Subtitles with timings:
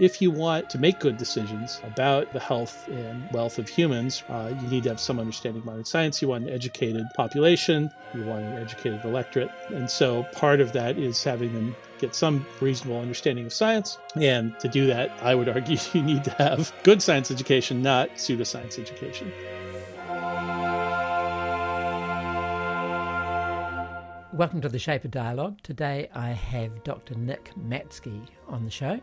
[0.00, 4.50] if you want to make good decisions about the health and wealth of humans, uh,
[4.62, 6.22] you need to have some understanding of modern science.
[6.22, 9.50] You want an educated population, you want an educated electorate.
[9.68, 13.98] And so part of that is having them get some reasonable understanding of science.
[14.16, 18.08] And to do that, I would argue you need to have good science education, not
[18.14, 19.30] pseudoscience education.
[24.32, 25.58] Welcome to the Shape of Dialogue.
[25.62, 27.14] Today I have Dr.
[27.16, 28.98] Nick Matzke on the show.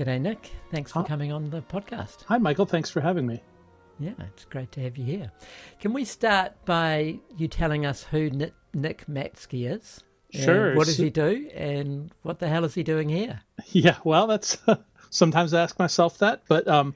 [0.00, 0.50] G'day, Nick.
[0.70, 2.22] Thanks for coming on the podcast.
[2.24, 2.64] Hi, Michael.
[2.64, 3.42] Thanks for having me.
[3.98, 5.30] Yeah, it's great to have you here.
[5.78, 10.02] Can we start by you telling us who Nick, Nick Matzke is?
[10.30, 10.74] Sure.
[10.74, 13.42] What does he do, and what the hell is he doing here?
[13.72, 14.56] Yeah, well, that's
[15.10, 16.94] sometimes I ask myself that, but um,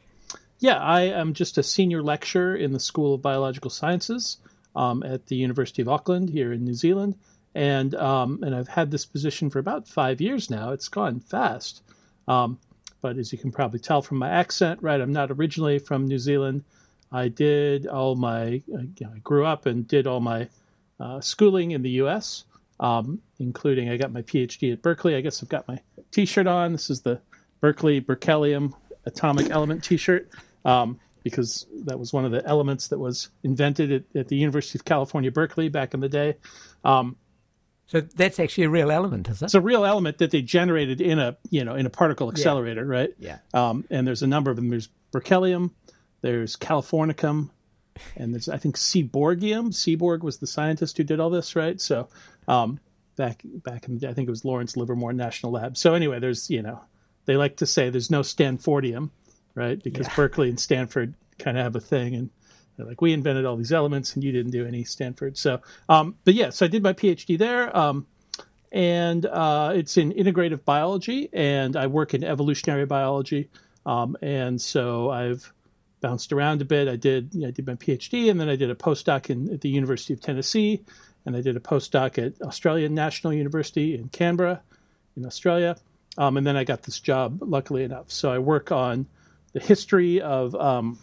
[0.61, 4.39] yeah, I am just a senior lecturer in the School of Biological Sciences
[4.75, 7.17] um, at the University of Auckland here in New Zealand,
[7.55, 10.71] and um, and I've had this position for about five years now.
[10.71, 11.83] It's gone fast,
[12.27, 12.59] um,
[13.05, 16.19] but as you can probably tell from my accent, right, I'm not originally from New
[16.19, 16.65] Zealand.
[17.13, 20.49] I did all my, uh, you know, I grew up and did all my
[20.99, 22.45] uh, schooling in the U.S.,
[22.81, 25.17] um, including I got my PhD at Berkeley.
[25.17, 25.79] I guess I've got my
[26.13, 26.73] T-shirt on.
[26.73, 27.21] This is the
[27.61, 28.73] Berkeley Berkelium
[29.05, 30.31] Atomic Element T-shirt.
[30.65, 34.79] Um, because that was one of the elements that was invented at, at the University
[34.79, 36.37] of California, Berkeley back in the day.
[36.85, 37.17] Um,
[37.87, 39.47] so that's actually a real element, is it?
[39.47, 42.83] It's a real element that they generated in a you know in a particle accelerator,
[42.83, 42.99] yeah.
[42.99, 43.15] right?
[43.19, 43.39] Yeah.
[43.53, 44.69] Um, and there's a number of them.
[44.69, 45.71] There's berkelium,
[46.23, 47.51] there's californium,
[48.17, 49.69] and there's I think seaborgium.
[49.73, 51.81] Seaborg was the scientist who did all this, right?
[51.81, 52.09] So
[52.49, 52.81] um,
[53.17, 55.77] back back in the day, I think it was Lawrence Livermore National Lab.
[55.77, 56.81] So anyway, there's you know
[57.27, 59.11] they like to say there's no Stanfordium,
[59.55, 59.83] right?
[59.83, 60.17] Because yeah.
[60.17, 62.31] Berkeley and Stanford kind of have a thing, and
[62.77, 65.39] they're like, we invented all these elements, and you didn't do any Stanford.
[65.39, 68.07] So, um, but yeah, so I did my PhD there, um,
[68.73, 73.49] and uh, it's in integrative biology, and I work in evolutionary biology,
[73.87, 75.53] um, and so I've
[76.01, 76.89] bounced around a bit.
[76.89, 79.53] I did you know, I did my PhD, and then I did a postdoc in,
[79.53, 80.83] at the University of Tennessee,
[81.25, 84.61] and I did a postdoc at Australian National University in Canberra,
[85.17, 85.77] in Australia.
[86.17, 88.11] Um, and then I got this job, luckily enough.
[88.11, 89.07] So I work on
[89.53, 90.99] the history of, um,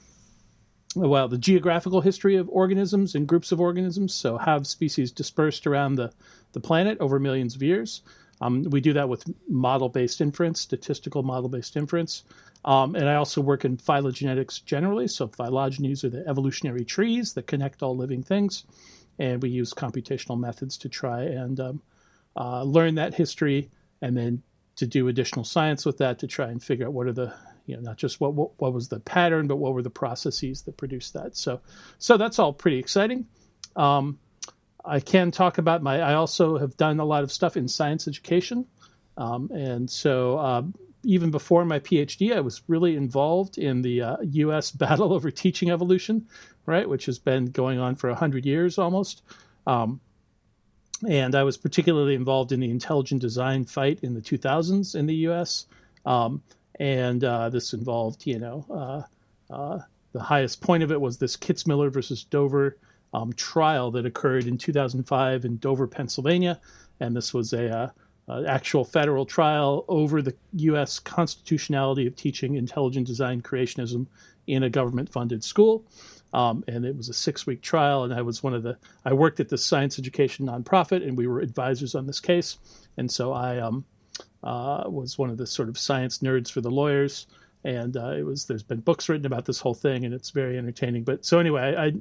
[0.95, 4.13] well, the geographical history of organisms and groups of organisms.
[4.13, 6.11] So have species dispersed around the,
[6.53, 8.01] the planet over millions of years.
[8.41, 12.23] Um, we do that with model based inference, statistical model based inference.
[12.65, 15.07] Um, and I also work in phylogenetics generally.
[15.07, 18.65] So, phylogenies are the evolutionary trees that connect all living things.
[19.19, 21.81] And we use computational methods to try and um,
[22.35, 23.69] uh, learn that history
[24.01, 24.41] and then
[24.77, 27.33] to do additional science with that to try and figure out what are the
[27.65, 30.63] you know not just what, what what was the pattern but what were the processes
[30.63, 31.35] that produced that.
[31.35, 31.61] So
[31.97, 33.27] so that's all pretty exciting.
[33.75, 34.19] Um,
[34.83, 38.07] i can talk about my i also have done a lot of stuff in science
[38.07, 38.65] education.
[39.17, 40.63] Um, and so uh,
[41.03, 45.69] even before my phd i was really involved in the uh, us battle over teaching
[45.69, 46.27] evolution
[46.65, 49.21] right which has been going on for 100 years almost.
[49.67, 49.99] Um,
[51.07, 55.15] and I was particularly involved in the intelligent design fight in the 2000s in the
[55.15, 55.65] U.S.
[56.05, 56.43] Um,
[56.81, 59.79] and uh, this involved, you know, uh, uh,
[60.13, 62.75] the highest point of it was this Kitzmiller versus Dover
[63.13, 66.59] um, trial that occurred in 2005 in Dover, Pennsylvania,
[66.99, 67.93] and this was a
[68.27, 70.97] uh, actual federal trial over the U.S.
[70.97, 74.07] constitutionality of teaching intelligent design creationism
[74.47, 75.85] in a government-funded school.
[76.33, 78.75] Um, and it was a six-week trial, and I was one of the.
[79.05, 82.57] I worked at the science education nonprofit, and we were advisors on this case,
[82.97, 83.85] and so I um,
[84.43, 87.27] uh, was one of the sort of science nerds for the lawyers.
[87.63, 90.57] And uh, it was there's been books written about this whole thing, and it's very
[90.57, 91.03] entertaining.
[91.03, 91.93] But so anyway, I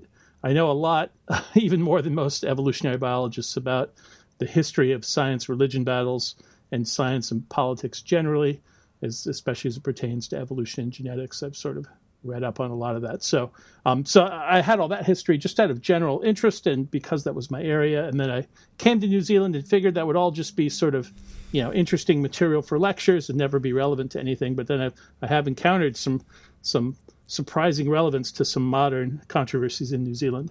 [0.42, 1.10] I know a lot,
[1.54, 3.92] even more than most evolutionary biologists, about
[4.38, 6.34] the history of science religion battles
[6.72, 8.62] and science and politics generally,
[9.02, 11.42] as, especially as it pertains to evolution and genetics.
[11.42, 11.86] I've sort of
[12.22, 13.22] read up on a lot of that.
[13.22, 13.50] So,
[13.86, 17.34] um, so I had all that history just out of general interest, and because that
[17.34, 18.06] was my area.
[18.06, 18.46] And then I
[18.78, 21.12] came to New Zealand and figured that would all just be sort of,
[21.52, 24.54] you know, interesting material for lectures and never be relevant to anything.
[24.54, 26.22] But then I've, I have encountered some
[26.62, 26.96] some
[27.26, 30.50] surprising relevance to some modern controversies in New Zealand.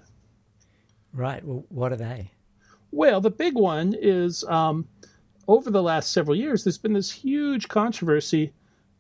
[1.13, 1.43] Right.
[1.43, 2.31] Well, what are they?
[2.91, 4.87] Well, the big one is um,
[5.47, 8.53] over the last several years, there's been this huge controversy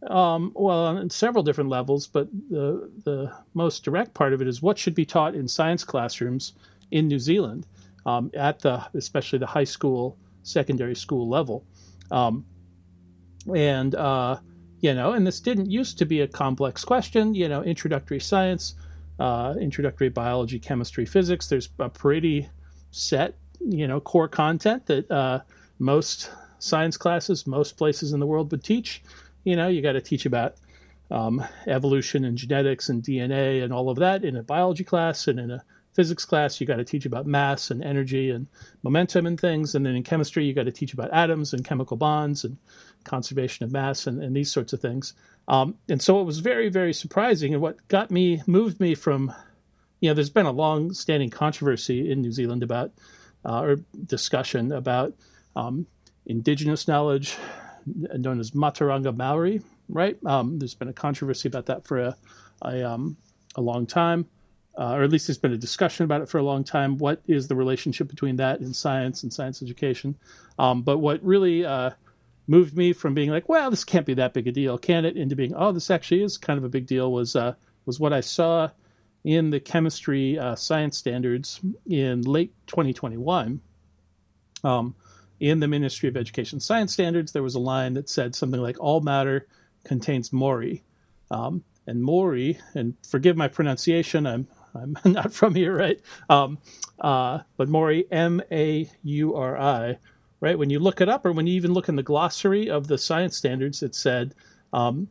[0.07, 4.61] um, well, on several different levels, but the the most direct part of it is
[4.61, 6.53] what should be taught in science classrooms
[6.91, 7.65] in New Zealand,
[8.05, 11.65] um, at the especially the high school, secondary school level,
[12.11, 12.45] um,
[13.53, 14.37] and uh,
[14.79, 17.35] you know, and this didn't used to be a complex question.
[17.35, 18.75] You know, introductory science,
[19.19, 21.47] uh, introductory biology, chemistry, physics.
[21.47, 22.47] There's a pretty
[22.91, 25.41] set, you know, core content that uh,
[25.77, 29.03] most science classes, most places in the world would teach
[29.49, 30.57] You know, you got to teach about
[31.09, 35.39] um, evolution and genetics and DNA and all of that in a biology class and
[35.39, 35.63] in a
[35.95, 36.61] physics class.
[36.61, 38.45] You got to teach about mass and energy and
[38.83, 39.73] momentum and things.
[39.73, 42.57] And then in chemistry you got to teach about atoms and chemical bonds and
[43.05, 45.13] conservation of mass and, and these sorts of things.
[45.47, 47.53] Um, and so it was very very surprising.
[47.53, 49.33] And what got me moved me from
[49.99, 52.91] you know there's been a long standing controversy in new zealand about
[53.45, 55.15] uh, or discussion about
[55.55, 55.87] um,
[56.27, 57.35] indigenous knowledge
[57.85, 60.17] known as Mātauranga Maori, right?
[60.25, 62.15] Um, there's been a controversy about that for a,
[62.63, 63.17] a, um,
[63.55, 64.27] a long time
[64.79, 66.97] uh, or at least there's been a discussion about it for a long time.
[66.97, 70.15] What is the relationship between that and science and science education?
[70.57, 71.91] Um, but what really uh,
[72.47, 75.17] moved me from being like, well, this can't be that big a deal, can it,
[75.17, 77.55] into being, oh, this actually is kind of a big deal was uh,
[77.85, 78.69] was what I saw
[79.25, 83.59] in the chemistry uh, science standards in late 2021.
[84.63, 84.95] Um,
[85.39, 88.79] in the Ministry of Education Science Standards, there was a line that said something like,
[88.79, 89.47] all matter
[89.83, 90.83] contains mauri.
[91.31, 95.99] Um, and mauri, and forgive my pronunciation, I'm I'm not from here, right?
[96.29, 96.57] Um,
[96.99, 99.97] uh, but Mauri, M A U R I,
[100.41, 100.57] right?
[100.57, 102.97] When you look it up, or when you even look in the glossary of the
[102.97, 104.35] science standards, it said
[104.73, 105.07] um,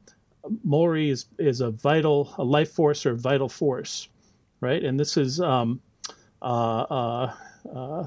[0.64, 4.08] Mauri is is a vital, a life force or vital force,
[4.60, 4.82] right?
[4.84, 5.80] And this is um,
[6.42, 7.34] uh, uh,
[7.74, 8.06] uh,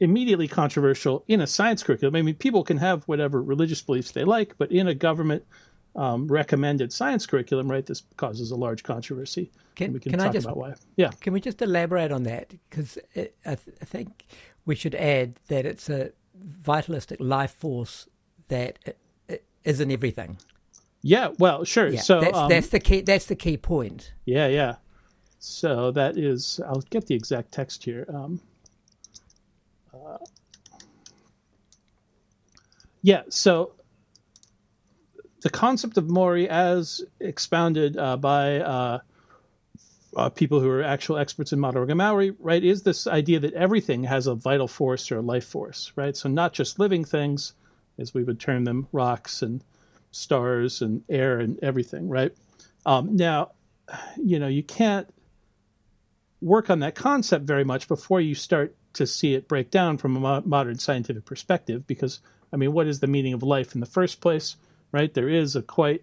[0.00, 2.16] immediately controversial in a science curriculum.
[2.16, 5.44] I mean, people can have whatever religious beliefs they like, but in a government
[5.94, 9.50] um, recommended science curriculum, right, this causes a large controversy.
[9.74, 10.74] Can, we can, can talk I just, about why.
[10.96, 11.10] Yeah.
[11.20, 12.54] Can we just elaborate on that?
[12.68, 14.26] Because I, th- I think
[14.66, 18.08] we should add that it's a vitalistic life force
[18.48, 18.78] that
[19.64, 20.38] isn't everything.
[21.02, 21.88] Yeah, well, sure.
[21.88, 23.00] Yeah, so that's, um, that's the key.
[23.00, 24.12] That's the key point.
[24.24, 24.76] Yeah, yeah.
[25.38, 26.60] So that is.
[26.66, 28.06] I'll get the exact text here.
[28.12, 28.55] Um, uh,
[33.02, 33.22] yeah.
[33.28, 33.72] So
[35.42, 38.98] the concept of Mauri, as expounded uh, by uh,
[40.16, 44.02] uh, people who are actual experts in Mātauranga Maori, right, is this idea that everything
[44.04, 46.16] has a vital force or a life force, right?
[46.16, 47.52] So not just living things,
[47.98, 49.62] as we would term them, rocks and
[50.10, 52.32] stars and air and everything, right?
[52.84, 53.52] Um, now,
[54.16, 55.06] you know, you can't
[56.40, 60.16] work on that concept very much before you start to see it break down from
[60.22, 62.20] a modern scientific perspective, because
[62.52, 64.56] I mean, what is the meaning of life in the first place?
[64.92, 65.12] right?
[65.12, 66.02] There is a quite,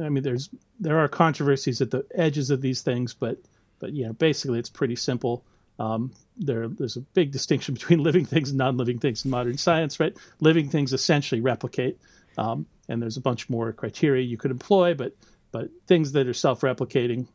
[0.00, 0.48] I mean, there's
[0.80, 3.38] there are controversies at the edges of these things, but
[3.78, 5.44] but you know, basically, it's pretty simple.
[5.78, 9.98] Um, there, there's a big distinction between living things and non-living things in modern science,
[9.98, 10.16] right?
[10.40, 11.98] Living things essentially replicate,
[12.38, 15.16] um, and there's a bunch more criteria you could employ, but
[15.50, 17.26] but things that are self-replicating,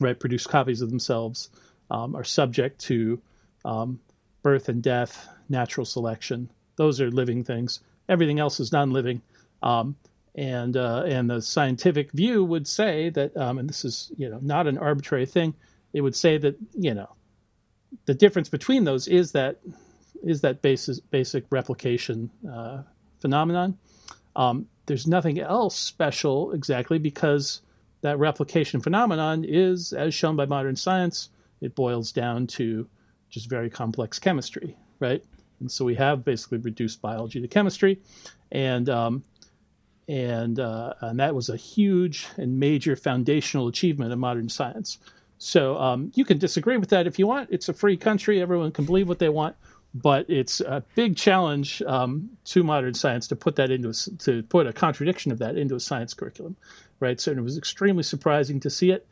[0.00, 1.48] right, produce copies of themselves,
[1.90, 3.20] um, are subject to
[3.64, 4.00] um,
[4.42, 6.50] birth and death, natural selection.
[6.76, 7.80] Those are living things.
[8.08, 9.22] Everything else is non-living,
[9.62, 9.96] um,
[10.34, 14.38] and uh, and the scientific view would say that, um, and this is you know
[14.42, 15.54] not an arbitrary thing.
[15.92, 17.08] It would say that you know
[18.06, 19.60] the difference between those is that
[20.22, 22.82] is that basic basic replication uh,
[23.20, 23.78] phenomenon.
[24.36, 27.62] Um, there's nothing else special exactly because
[28.02, 31.30] that replication phenomenon is, as shown by modern science,
[31.62, 32.86] it boils down to
[33.34, 35.22] just very complex chemistry, right?
[35.58, 38.00] And so we have basically reduced biology to chemistry,
[38.52, 39.24] and um,
[40.08, 44.98] and uh, and that was a huge and major foundational achievement of modern science.
[45.38, 47.50] So um, you can disagree with that if you want.
[47.50, 49.56] It's a free country; everyone can believe what they want.
[49.96, 54.42] But it's a big challenge um, to modern science to put that into a, to
[54.44, 56.56] put a contradiction of that into a science curriculum,
[56.98, 57.20] right?
[57.20, 59.06] So it was extremely surprising to see it,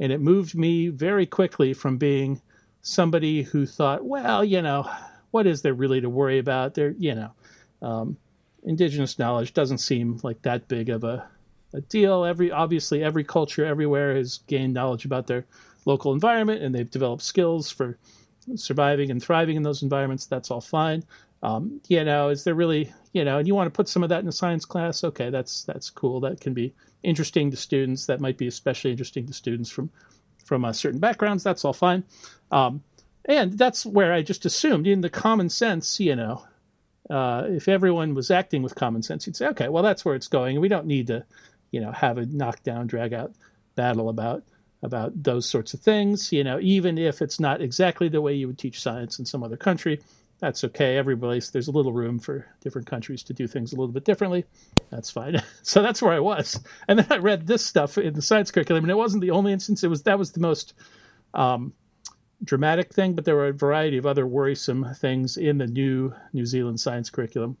[0.00, 2.40] and it moved me very quickly from being
[2.82, 4.90] somebody who thought, well, you know,
[5.30, 6.74] what is there really to worry about?
[6.74, 7.30] There, you know.
[7.80, 8.16] Um,
[8.64, 11.28] indigenous knowledge doesn't seem like that big of a,
[11.74, 12.24] a deal.
[12.24, 15.46] Every obviously every culture everywhere has gained knowledge about their
[15.84, 17.98] local environment and they've developed skills for
[18.56, 20.26] surviving and thriving in those environments.
[20.26, 21.04] That's all fine.
[21.42, 24.08] Um, you know, is there really you know, and you want to put some of
[24.10, 25.04] that in a science class?
[25.04, 26.20] Okay, that's that's cool.
[26.20, 28.06] That can be interesting to students.
[28.06, 29.90] That might be especially interesting to students from
[30.48, 31.44] from uh, certain backgrounds.
[31.44, 32.02] That's all fine.
[32.50, 32.82] Um,
[33.26, 36.44] and that's where I just assumed in the common sense, you know,
[37.10, 40.28] uh, if everyone was acting with common sense, you'd say, okay, well, that's where it's
[40.28, 40.60] going.
[40.60, 41.24] We don't need to,
[41.70, 43.32] you know, have a knockdown, drag out
[43.76, 44.42] battle about
[44.82, 46.32] about those sorts of things.
[46.32, 49.42] You know, even if it's not exactly the way you would teach science in some
[49.42, 50.00] other country,
[50.38, 50.96] that's okay.
[50.96, 54.44] Every there's a little room for different countries to do things a little bit differently.
[54.90, 55.42] That's fine.
[55.62, 56.60] so that's where I was.
[56.86, 59.52] And then I read this stuff in the science curriculum, and it wasn't the only
[59.52, 59.82] instance.
[59.82, 60.74] It was that was the most
[61.34, 61.72] um,
[62.44, 66.46] dramatic thing, but there were a variety of other worrisome things in the new New
[66.46, 67.56] Zealand science curriculum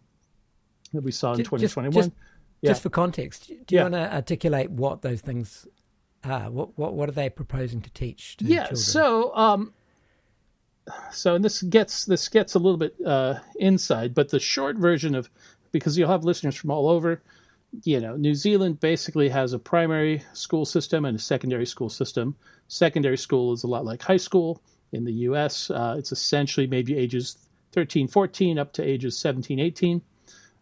[0.92, 1.92] that we saw in just, 2021.
[1.92, 2.16] Just,
[2.60, 2.70] yeah.
[2.70, 3.82] just for context, do you yeah.
[3.82, 5.66] want to articulate what those things
[6.22, 6.48] are?
[6.50, 8.36] What what what are they proposing to teach?
[8.36, 8.60] To yeah.
[8.60, 8.76] Children?
[8.76, 9.72] So um,
[11.12, 15.30] so this gets this gets a little bit uh, inside, but the short version of
[15.72, 17.22] because you'll have listeners from all over.
[17.84, 22.34] You know, New Zealand basically has a primary school system and a secondary school system.
[22.68, 25.70] Secondary school is a lot like high school in the U.S.
[25.70, 27.36] Uh, it's essentially maybe ages
[27.72, 30.00] 13, 14 up to ages 17, 18.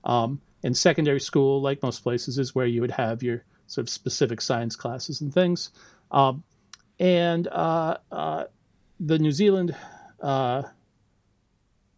[0.05, 3.91] Um, and secondary school, like most places, is where you would have your sort of
[3.91, 5.71] specific science classes and things.
[6.11, 6.43] Um,
[6.99, 8.45] and uh, uh,
[8.99, 9.77] the New Zealand
[10.21, 10.63] uh,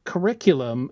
[0.05, 0.91] curriculum,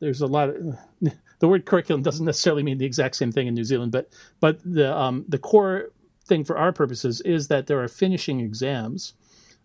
[0.00, 0.76] there's a lot of
[1.38, 4.58] the word curriculum doesn't necessarily mean the exact same thing in New Zealand, but but
[4.64, 5.90] the um, the core
[6.26, 9.14] thing for our purposes is that there are finishing exams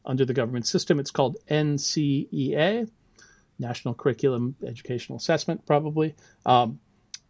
[0.06, 1.00] under the government system.
[1.00, 2.90] It's called NCEA,
[3.60, 6.16] National Curriculum Educational Assessment, probably.
[6.46, 6.80] Um,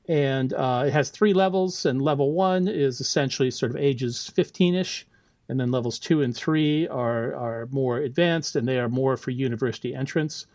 [0.08, 4.76] and uh, it has three levels, and level one is essentially sort of ages 15
[4.76, 5.06] ish
[5.50, 9.32] and then levels two and three are are more advanced, and they are more for
[9.32, 10.46] university entrance.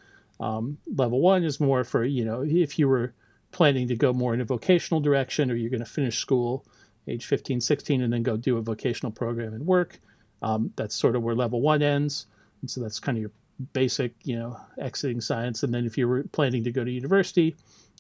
[0.41, 3.15] Um, level one is more for you know if you were
[3.53, 6.65] planning to go more in a vocational direction, or you're going to finish school
[7.09, 9.99] age 15, 16, and then go do a vocational program and work.
[10.41, 12.27] Um, that's sort of where level one ends,
[12.61, 13.31] and so that's kind of your
[13.73, 15.63] basic, you know, exiting science.
[15.63, 17.55] And then if you were planning to go to university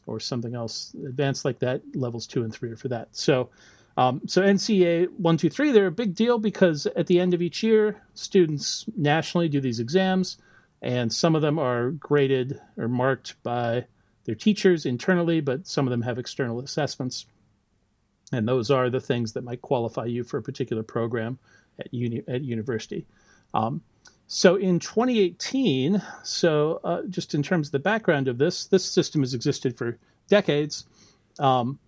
[0.06, 3.08] or something else advanced like that, levels two and three are for that.
[3.12, 3.50] So
[3.96, 8.02] um, so NCEA 123, they're a big deal because at the end of each year,
[8.14, 10.38] students nationally do these exams,
[10.80, 13.84] and some of them are graded or marked by
[14.24, 17.26] their teachers internally, but some of them have external assessments.
[18.32, 21.38] And those are the things that might qualify you for a particular program
[21.78, 23.06] at, uni- at university.
[23.52, 23.82] Um,
[24.26, 29.20] so in 2018, so uh, just in terms of the background of this, this system
[29.20, 30.86] has existed for decades.
[31.38, 31.78] Um,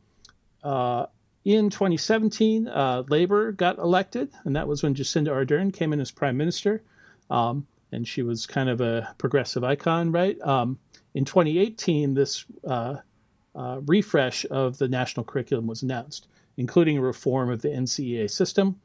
[0.62, 1.06] uh,
[1.44, 6.10] in 2017, uh, Labor got elected, and that was when Jacinda Ardern came in as
[6.10, 6.82] prime minister.
[7.30, 10.40] Um, and she was kind of a progressive icon, right?
[10.42, 10.78] Um,
[11.14, 12.96] in 2018, this uh,
[13.54, 18.80] uh, refresh of the national curriculum was announced, including a reform of the NCEA system.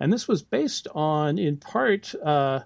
[0.00, 2.60] And this was based on, in part, uh,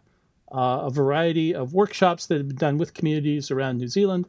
[0.52, 4.28] uh, a variety of workshops that had been done with communities around New Zealand.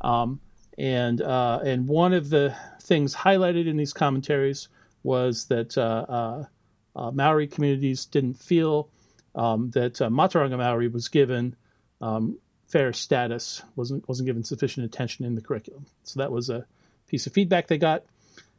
[0.00, 0.40] Um,
[0.80, 4.68] and uh, and one of the things highlighted in these commentaries
[5.02, 6.44] was that uh, uh,
[6.96, 8.88] uh Maori communities didn't feel
[9.34, 11.54] um, that uh, Mātauranga Maori was given
[12.00, 15.84] um, fair status, wasn't wasn't given sufficient attention in the curriculum.
[16.04, 16.64] So that was a
[17.08, 18.04] piece of feedback they got.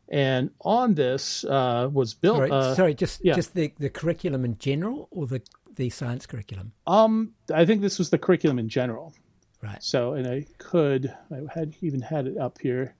[0.07, 2.49] And on this uh, was built.
[2.49, 3.33] Sorry, sorry just yeah.
[3.33, 5.41] just the, the curriculum in general, or the
[5.75, 6.73] the science curriculum?
[6.85, 9.13] Um, I think this was the curriculum in general.
[9.61, 9.81] Right.
[9.83, 12.95] So, and I could, I had even had it up here.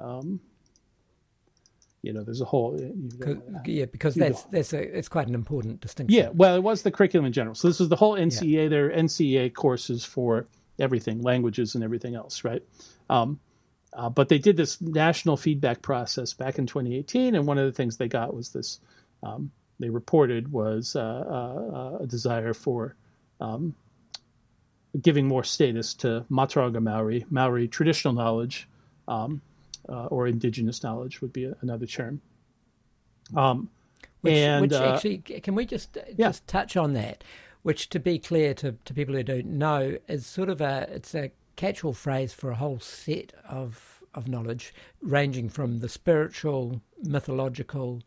[0.00, 0.40] Um,
[2.02, 2.78] you know, there's a whole.
[3.64, 6.14] yeah, because that's that's a it's quite an important distinction.
[6.14, 7.54] Yeah, well, it was the curriculum in general.
[7.54, 8.64] So this was the whole NCEA.
[8.64, 8.68] Yeah.
[8.68, 10.46] There are NCEA courses for
[10.78, 12.62] everything, languages and everything else, right?
[13.08, 13.40] Um,
[13.94, 17.72] uh, but they did this national feedback process back in 2018, and one of the
[17.72, 18.80] things they got was this.
[19.22, 19.50] Um,
[19.80, 22.96] they reported was uh, uh, a desire for
[23.40, 23.74] um,
[25.00, 28.68] giving more status to Mātauranga Maori, Maori traditional knowledge,
[29.08, 29.40] um,
[29.88, 32.20] uh, or indigenous knowledge would be a, another term.
[33.34, 33.70] Um,
[34.20, 36.28] which, and which uh, actually, can we just yeah.
[36.28, 37.24] just touch on that?
[37.62, 41.14] Which, to be clear to, to people who don't know, is sort of a it's
[41.14, 44.72] a catch-all phrase for a whole set of of knowledge,
[45.02, 48.02] ranging from the spiritual, mythological,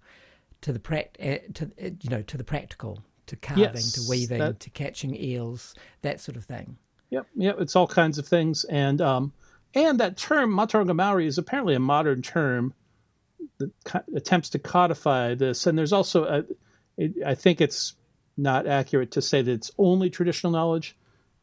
[0.61, 4.09] to the pract- eh, to eh, you know to the practical to carving, yes, to
[4.09, 6.77] weaving, that, to catching eels, that sort of thing.
[7.09, 9.31] Yep, yep, it's all kinds of things, and um,
[9.73, 12.73] and that term Maori is apparently a modern term
[13.59, 15.67] that co- attempts to codify this.
[15.67, 16.45] And there's also, a,
[16.97, 17.93] it, I think it's
[18.37, 20.95] not accurate to say that it's only traditional knowledge.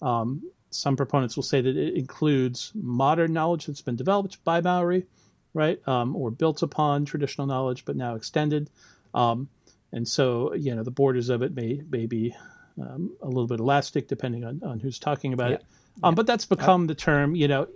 [0.03, 5.07] Um, some proponents will say that it includes modern knowledge that's been developed by Maori,
[5.55, 8.71] right, um, or built upon traditional knowledge, but now extended.
[9.13, 9.49] Um,
[9.95, 12.35] and so you know the borders of it may may be
[12.81, 15.57] um, a little bit elastic depending on, on who's talking about yeah.
[15.57, 15.65] it.
[16.03, 16.17] Um, yeah.
[16.17, 17.37] But that's become the term.
[17.37, 17.69] You know,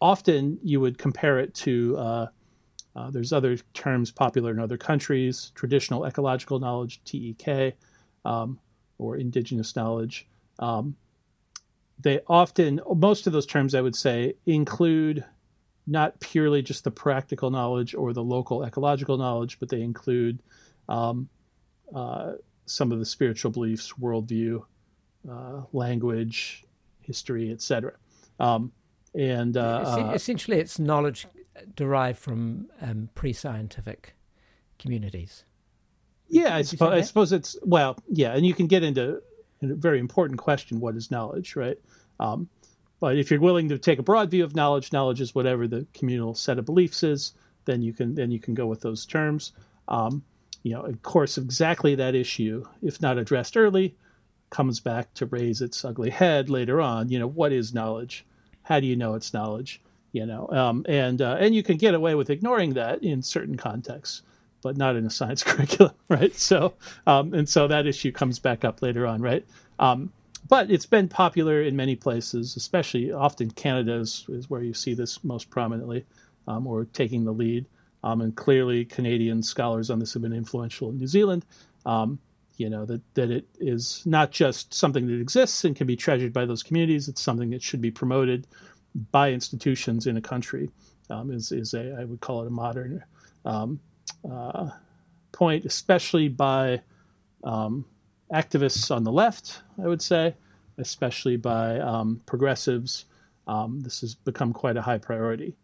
[0.00, 1.96] often you would compare it to.
[1.96, 2.26] Uh,
[2.96, 7.76] uh, there's other terms popular in other countries: traditional ecological knowledge (TEK)
[8.24, 8.58] um,
[8.98, 10.26] or indigenous knowledge.
[10.58, 10.96] Um,
[12.02, 15.22] they often, most of those terms, I would say, include
[15.86, 20.42] not purely just the practical knowledge or the local ecological knowledge, but they include
[20.90, 21.28] um,
[21.94, 22.32] uh,
[22.66, 24.62] some of the spiritual beliefs, worldview,
[25.30, 26.64] uh, language,
[27.00, 27.92] history, etc.
[28.38, 28.72] Um,
[29.14, 31.26] and uh, essentially, it's knowledge
[31.74, 34.14] derived from um, pre-scientific
[34.78, 35.44] communities.
[36.28, 39.20] Yeah, I suppose, I suppose it's well, yeah, and you can get into
[39.62, 41.78] a very important question: what is knowledge, right?
[42.20, 42.48] Um,
[43.00, 45.86] but if you're willing to take a broad view of knowledge, knowledge is whatever the
[45.94, 47.32] communal set of beliefs is.
[47.64, 49.52] Then you can then you can go with those terms.
[49.88, 50.22] Um,
[50.62, 53.94] you know, of course, exactly that issue, if not addressed early,
[54.50, 57.08] comes back to raise its ugly head later on.
[57.08, 58.24] You know, what is knowledge?
[58.62, 59.80] How do you know it's knowledge?
[60.12, 63.56] You know, um, and uh, and you can get away with ignoring that in certain
[63.56, 64.22] contexts
[64.62, 66.34] but not in a science curriculum, right?
[66.34, 66.74] So,
[67.06, 69.44] um, and so that issue comes back up later on, right?
[69.78, 70.12] Um,
[70.48, 74.94] but it's been popular in many places, especially often Canada is, is where you see
[74.94, 76.04] this most prominently,
[76.48, 77.66] um, or taking the lead.
[78.02, 81.44] Um, and clearly, Canadian scholars on this have been influential in New Zealand.
[81.84, 82.18] Um,
[82.56, 86.32] you know that that it is not just something that exists and can be treasured
[86.32, 87.08] by those communities.
[87.08, 88.46] It's something that should be promoted
[89.12, 90.68] by institutions in a country.
[91.08, 93.02] Um, is is a I would call it a modern
[93.46, 93.80] um,
[94.30, 94.70] uh,
[95.32, 96.82] point, especially by
[97.44, 97.86] um,
[98.32, 100.34] activists on the left, I would say,
[100.76, 103.06] especially by um, progressives.
[103.78, 105.56] This has become quite a high priority.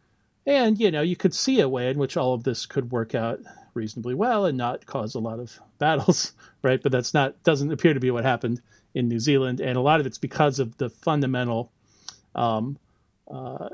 [0.47, 3.15] And, you know, you could see a way in which all of this could work
[3.15, 3.41] out
[3.75, 6.83] reasonably well and not cause a lot of battles, right?
[6.83, 8.61] But that's not, doesn't appear to be what happened
[8.95, 9.61] in New Zealand.
[9.61, 11.73] And a lot of it's because of the fundamental,
[12.35, 12.79] um,
[13.31, 13.69] uh,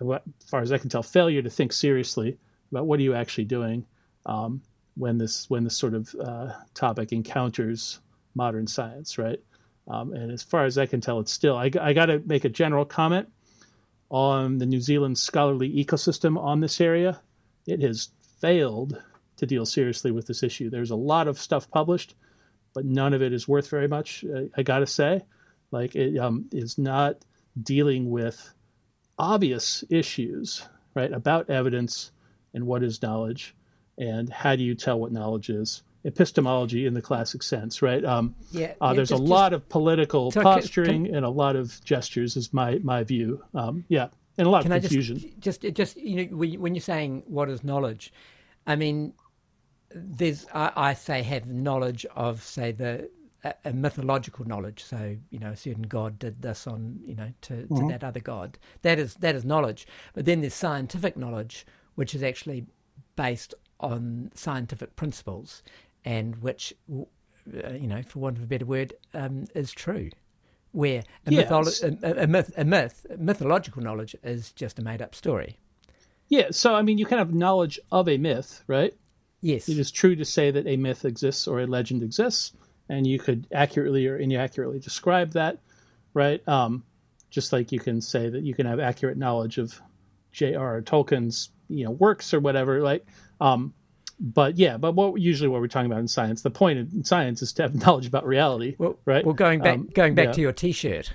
[0.00, 2.36] as far as I can tell, failure to think seriously
[2.70, 3.86] about what are you actually doing
[4.26, 4.60] um,
[4.96, 8.00] when this when this sort of uh, topic encounters
[8.34, 9.40] modern science, right?
[9.88, 11.56] Um, and as far as I can tell, it's still.
[11.56, 13.28] I, I got to make a general comment
[14.10, 17.20] on the New Zealand scholarly ecosystem on this area.
[17.66, 18.10] It has
[18.40, 19.02] failed
[19.36, 20.70] to deal seriously with this issue.
[20.70, 22.14] There's a lot of stuff published,
[22.74, 24.24] but none of it is worth very much.
[24.34, 25.22] I, I got to say,
[25.70, 27.24] like it um, is not
[27.60, 28.52] dealing with
[29.18, 30.62] obvious issues,
[30.94, 32.12] right, about evidence
[32.54, 33.54] and what is knowledge
[33.98, 35.82] and how do you tell what knowledge is?
[36.06, 38.04] Epistemology in the classic sense, right?
[38.04, 41.84] Um, yeah, uh, there's just, a lot of political posturing can, and a lot of
[41.84, 43.42] gestures, is my my view.
[43.54, 45.18] Um, yeah, and a lot of confusion.
[45.40, 48.12] Just, just, just you know, when you're saying what is knowledge,
[48.66, 49.14] I mean,
[49.90, 53.10] there's I, I say have knowledge of say the
[53.44, 54.84] a, a, mythological knowledge.
[54.84, 57.88] So you know, a certain god did this on you know to, to mm-hmm.
[57.88, 58.58] that other god.
[58.82, 59.86] That is that is knowledge.
[60.14, 62.66] But then there's scientific knowledge, which is actually
[63.16, 65.62] based on scientific principles
[66.06, 70.08] and which, uh, you know, for want of a better word, um, is true.
[70.72, 71.50] Where a, yes.
[71.50, 75.58] mytholo- a, a, myth, a myth, mythological knowledge is just a made up story.
[76.28, 78.94] Yeah, so I mean, you can have knowledge of a myth, right?
[79.40, 79.68] Yes.
[79.68, 82.52] It is true to say that a myth exists or a legend exists,
[82.88, 85.58] and you could accurately or inaccurately describe that,
[86.14, 86.46] right?
[86.48, 86.84] Um,
[87.30, 89.80] just like you can say that you can have accurate knowledge of
[90.32, 90.82] J.R.R.
[90.82, 92.80] Tolkien's, you know, works or whatever.
[92.80, 93.06] Like,
[93.40, 93.72] um,
[94.18, 97.42] but yeah, but what usually what we're talking about in science, the point in science
[97.42, 99.24] is to have knowledge about reality, well, right?
[99.24, 100.32] Well, going back um, going back yeah.
[100.32, 101.12] to your T-shirt.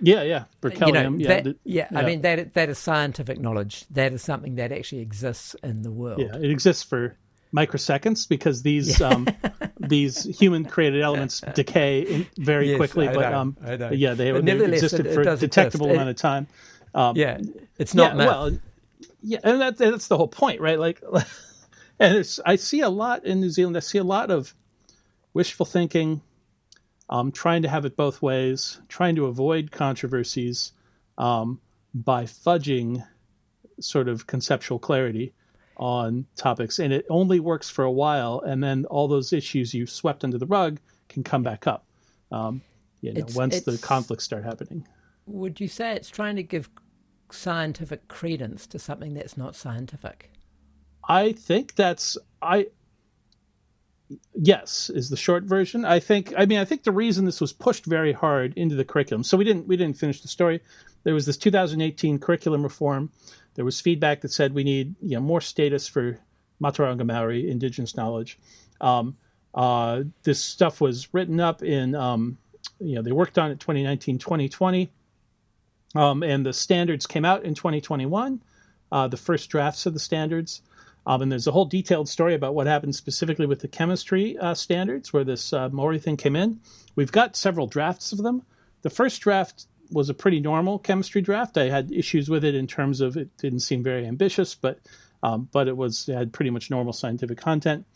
[0.00, 1.20] Yeah, yeah, Berkelium.
[1.20, 3.86] You know, yeah, that, yeah, yeah, I mean that that is scientific knowledge.
[3.90, 6.20] That is something that actually exists in the world.
[6.20, 7.16] Yeah, it exists for
[7.54, 9.26] microseconds because these um,
[9.80, 13.08] these human created elements decay in, very yes, quickly.
[13.08, 15.96] I but um, but yeah, they, they existed it, for a detectable exist.
[15.96, 16.46] amount of time.
[16.94, 17.40] Um, yeah,
[17.78, 18.58] it's not yeah, well,
[19.22, 20.78] yeah, and that, that's the whole point, right?
[20.78, 21.02] Like
[22.04, 23.76] and it's I see a lot in New Zealand.
[23.76, 24.54] I see a lot of
[25.32, 26.20] wishful thinking,
[27.08, 30.72] um, trying to have it both ways, trying to avoid controversies
[31.16, 31.60] um,
[31.94, 33.04] by fudging
[33.80, 35.32] sort of conceptual clarity
[35.76, 39.86] on topics, and it only works for a while, and then all those issues you
[39.86, 41.86] swept under the rug can come back up.
[42.30, 42.60] Um,
[43.00, 44.86] you know, it's, once it's, the conflicts start happening.
[45.26, 46.68] Would you say it's trying to give
[47.30, 50.30] scientific credence to something that's not scientific?
[51.08, 52.68] I think that's I
[54.34, 55.84] yes is the short version.
[55.84, 58.84] I think I mean I think the reason this was pushed very hard into the
[58.84, 59.24] curriculum.
[59.24, 60.60] So we didn't we didn't finish the story.
[61.04, 63.10] There was this 2018 curriculum reform.
[63.54, 66.18] There was feedback that said we need you know more status for
[66.62, 68.38] Mātauranga Maori indigenous knowledge.
[68.80, 69.16] Um,
[69.54, 72.38] uh, this stuff was written up in um,
[72.80, 74.90] you know they worked on it 2019 2020
[75.94, 78.42] um, and the standards came out in 2021
[78.90, 80.62] uh, the first drafts of the standards
[81.06, 84.54] um, and there's a whole detailed story about what happened specifically with the chemistry uh,
[84.54, 86.60] standards where this uh, Maori thing came in.
[86.96, 88.42] We've got several drafts of them.
[88.82, 91.58] The first draft was a pretty normal chemistry draft.
[91.58, 94.80] I had issues with it in terms of it didn't seem very ambitious, but
[95.22, 97.86] um, but it was it had pretty much normal scientific content.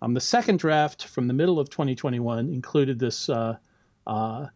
[0.00, 3.28] Um, the second draft from the middle of 2021 included this.
[3.28, 3.56] Uh,
[4.06, 4.46] uh,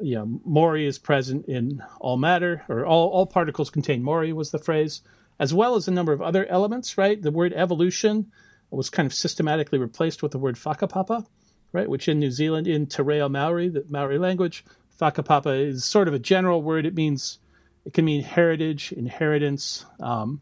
[0.00, 4.50] you know, Mauri is present in all matter, or all, all particles contain Mauri was
[4.50, 5.02] the phrase.
[5.38, 6.98] As well as a number of other elements.
[6.98, 8.30] Right, the word evolution
[8.70, 11.26] was kind of systematically replaced with the word whakapapa,
[11.72, 14.64] right, which in New Zealand in Te Reo Maori, the Maori language,
[15.00, 16.86] whakapapa is sort of a general word.
[16.86, 17.38] It means
[17.84, 19.86] it can mean heritage, inheritance.
[20.00, 20.40] Um,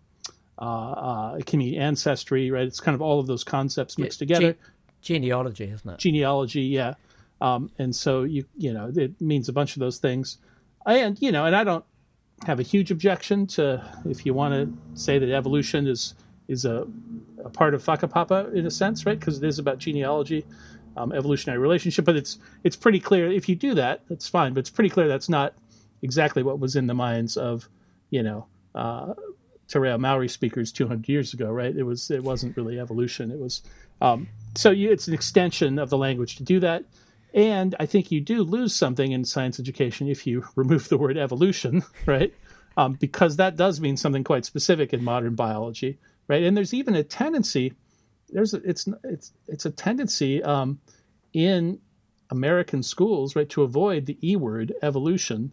[0.58, 2.66] uh, uh, it can mean ancestry, right?
[2.66, 4.52] It's kind of all of those concepts mixed yeah, together.
[4.54, 5.98] Ge- genealogy, isn't it?
[5.98, 6.94] Genealogy, yeah.
[7.40, 10.38] Um, and so you you know it means a bunch of those things,
[10.86, 11.84] and you know, and I don't
[12.44, 16.14] have a huge objection to if you want to say that evolution is
[16.48, 16.86] is a,
[17.44, 19.18] a part of Whakapapa in a sense, right?
[19.18, 20.46] Because it is about genealogy,
[20.96, 22.04] um, evolutionary relationship.
[22.04, 24.52] But it's it's pretty clear if you do that, that's fine.
[24.52, 25.54] But it's pretty clear that's not
[26.02, 27.68] exactly what was in the minds of
[28.10, 29.14] you know uh,
[29.68, 31.74] Te Maori speakers 200 years ago, right?
[31.74, 33.30] It was it wasn't really evolution.
[33.30, 33.62] It was
[34.00, 36.84] um, so you, it's an extension of the language to do that.
[37.36, 41.18] And I think you do lose something in science education if you remove the word
[41.18, 42.34] evolution, right?
[42.76, 46.42] Um, because that does mean something quite specific in modern biology, right?
[46.42, 47.74] And there's even a tendency.
[48.30, 50.80] There's a, it's it's it's a tendency um,
[51.32, 51.78] in
[52.30, 55.52] American schools, right, to avoid the e word evolution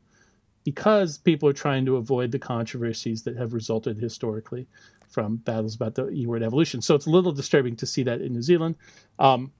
[0.64, 4.68] because people are trying to avoid the controversies that have resulted historically
[5.10, 6.82] from battles about the E word evolution.
[6.82, 8.76] So it's a little disturbing to see that in New Zealand.
[9.20, 9.52] Um,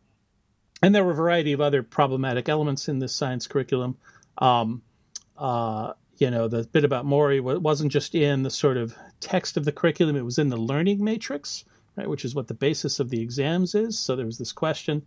[0.84, 3.98] and there were a variety of other problematic elements in this science curriculum.
[4.38, 4.82] Um,
[5.38, 9.64] uh, you know, the bit about Maori wasn't just in the sort of text of
[9.64, 11.64] the curriculum, it was in the learning matrix,
[11.96, 13.98] right, which is what the basis of the exams is.
[13.98, 15.02] So there was this question,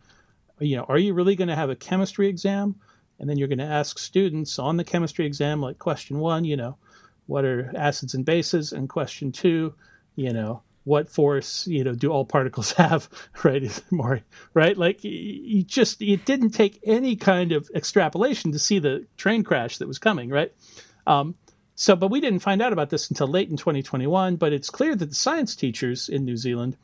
[0.58, 2.74] you know, are you really going to have a chemistry exam?
[3.18, 6.56] And then you're going to ask students on the chemistry exam, like question one, you
[6.56, 6.76] know,
[7.26, 8.72] what are acids and bases?
[8.72, 9.74] And question two,
[10.16, 13.09] you know, what force, you know, do all particles have,
[13.44, 13.83] right?
[13.90, 14.20] More,
[14.55, 14.77] right?
[14.77, 19.79] Like you just, it didn't take any kind of extrapolation to see the train crash
[19.79, 20.53] that was coming, right?
[21.07, 21.35] Um,
[21.75, 24.37] so, but we didn't find out about this until late in 2021.
[24.37, 26.77] But it's clear that the science teachers in New Zealand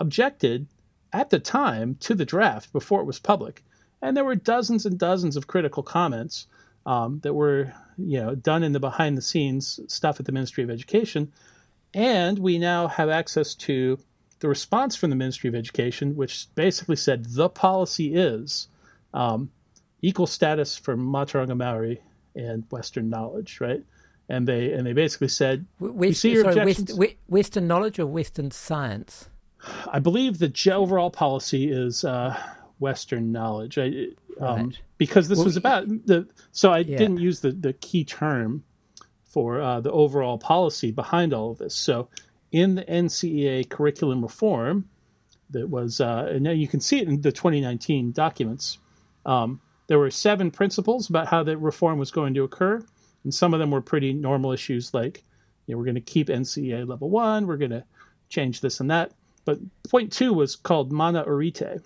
[0.00, 0.66] objected
[1.12, 3.62] at the time to the draft before it was public
[4.02, 6.46] and there were dozens and dozens of critical comments
[6.84, 10.64] um, that were you know done in the behind the scenes stuff at the Ministry
[10.64, 11.32] of Education,
[11.94, 13.98] and we now have access to
[14.40, 18.68] the response from the Ministry of Education, which basically said the policy is
[19.14, 19.50] um,
[20.02, 22.00] equal status for Mātauranga Maori
[22.34, 23.82] and Western knowledge, right?
[24.28, 26.92] And they and they basically said, West, see your sorry, West,
[27.28, 29.28] Western knowledge or Western science?
[29.86, 32.36] I believe the overall policy is uh,
[32.78, 33.78] Western knowledge.
[33.78, 34.08] I,
[34.40, 34.78] um, right.
[34.98, 36.26] Because this well, was about the.
[36.52, 36.98] So I yeah.
[36.98, 38.64] didn't use the, the key term
[39.32, 41.74] for uh, the overall policy behind all of this.
[41.74, 42.08] So
[42.52, 44.88] in the NCEA curriculum reform,
[45.50, 48.78] that was, uh, and now you can see it in the 2019 documents.
[49.24, 52.84] Um, there were seven principles about how the reform was going to occur,
[53.24, 55.22] and some of them were pretty normal issues, like
[55.66, 57.84] you know, we're going to keep NCEA level one, we're going to
[58.28, 59.12] change this and that.
[59.44, 61.82] But point two was called mana orite,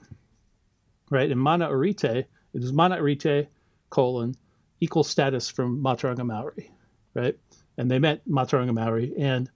[1.10, 1.30] right?
[1.30, 3.46] And mana orite, it is mana orite
[3.90, 4.34] colon
[4.80, 6.70] equal status from Mātauranga Maori,
[7.16, 7.36] right?
[7.76, 9.50] And they meant Mātauranga Maori, and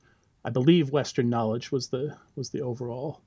[0.45, 3.21] I believe Western knowledge was the was the overall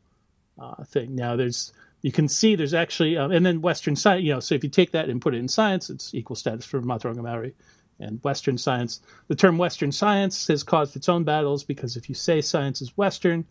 [0.60, 1.16] uh, thing.
[1.16, 4.56] Now there's you can see there's actually um, and then Western science, you know, so
[4.56, 7.54] if you take that and put it in science, it's equal status for Mātauranga Maori
[8.00, 9.02] and Western science.
[9.28, 12.98] The term Western science has caused its own battles because if you say science is
[12.98, 13.46] Western,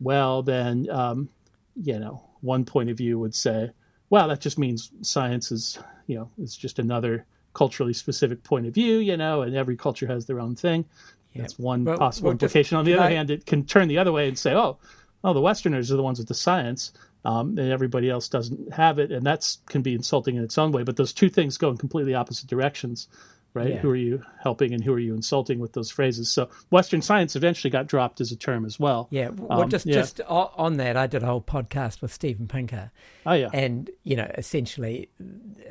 [0.00, 1.28] well then um,
[1.76, 3.70] you know one point of view would say
[4.10, 8.74] well, that just means science is, you know, is just another culturally specific point of
[8.74, 10.84] view, you know, and every culture has their own thing.
[11.32, 11.42] Yeah.
[11.42, 12.76] That's one well, possible well, implication.
[12.76, 13.12] On the other I...
[13.12, 14.78] hand, it can turn the other way and say, oh,
[15.24, 16.92] oh, the Westerners are the ones with the science,
[17.24, 20.70] um, and everybody else doesn't have it, and that's can be insulting in its own
[20.70, 20.82] way.
[20.82, 23.08] But those two things go in completely opposite directions
[23.54, 23.70] right?
[23.70, 23.76] Yeah.
[23.78, 26.28] Who are you helping and who are you insulting with those phrases?
[26.28, 29.08] So Western science eventually got dropped as a term as well.
[29.10, 29.30] Yeah.
[29.30, 29.94] Well, um, just yeah.
[29.94, 32.90] just on that, I did a whole podcast with Steven Pinker.
[33.24, 33.48] Oh yeah.
[33.54, 35.08] And you know, essentially,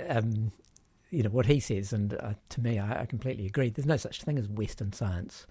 [0.07, 0.51] um,
[1.13, 3.69] you know what he says, and uh, to me, I, I, completely agree.
[3.69, 5.47] There's no such thing as Western science.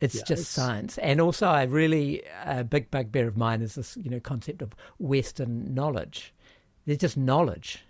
[0.00, 0.50] It's yeah, just it's...
[0.50, 4.62] science, and also, I really a big bugbear of mine is this, you know, concept
[4.62, 6.34] of Western knowledge.
[6.86, 7.84] There's just knowledge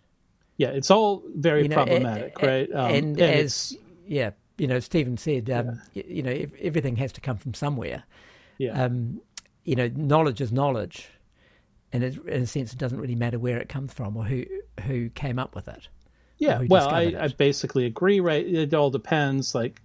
[0.57, 2.71] yeah, it's all very you know, problematic, right?
[2.73, 6.05] Um, and, and, as yeah, you know, Steven said, um, yeah.
[6.07, 8.05] you know, everything has to come from somewhere.
[8.59, 8.85] Yeah.
[8.85, 9.21] Um,
[9.65, 11.09] you know, knowledge is knowledge,
[11.93, 14.45] and it, in a sense, it doesn't really matter where it comes from or who
[14.85, 15.89] who came up with it.
[16.39, 18.21] Yeah, well, I, I basically agree.
[18.21, 19.55] Right, it all depends.
[19.55, 19.81] Like,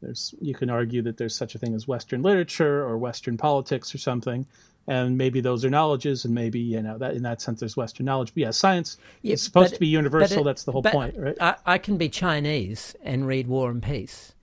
[0.00, 3.94] there's you can argue that there's such a thing as Western literature or Western politics
[3.94, 4.46] or something,
[4.86, 8.06] and maybe those are knowledges, and maybe you know that in that sense there's Western
[8.06, 8.32] knowledge.
[8.34, 10.42] But yeah, science yeah, is supposed but, to be universal.
[10.42, 11.36] It, That's the whole point, right?
[11.40, 14.34] I, I, can be Chinese and read War and Peace,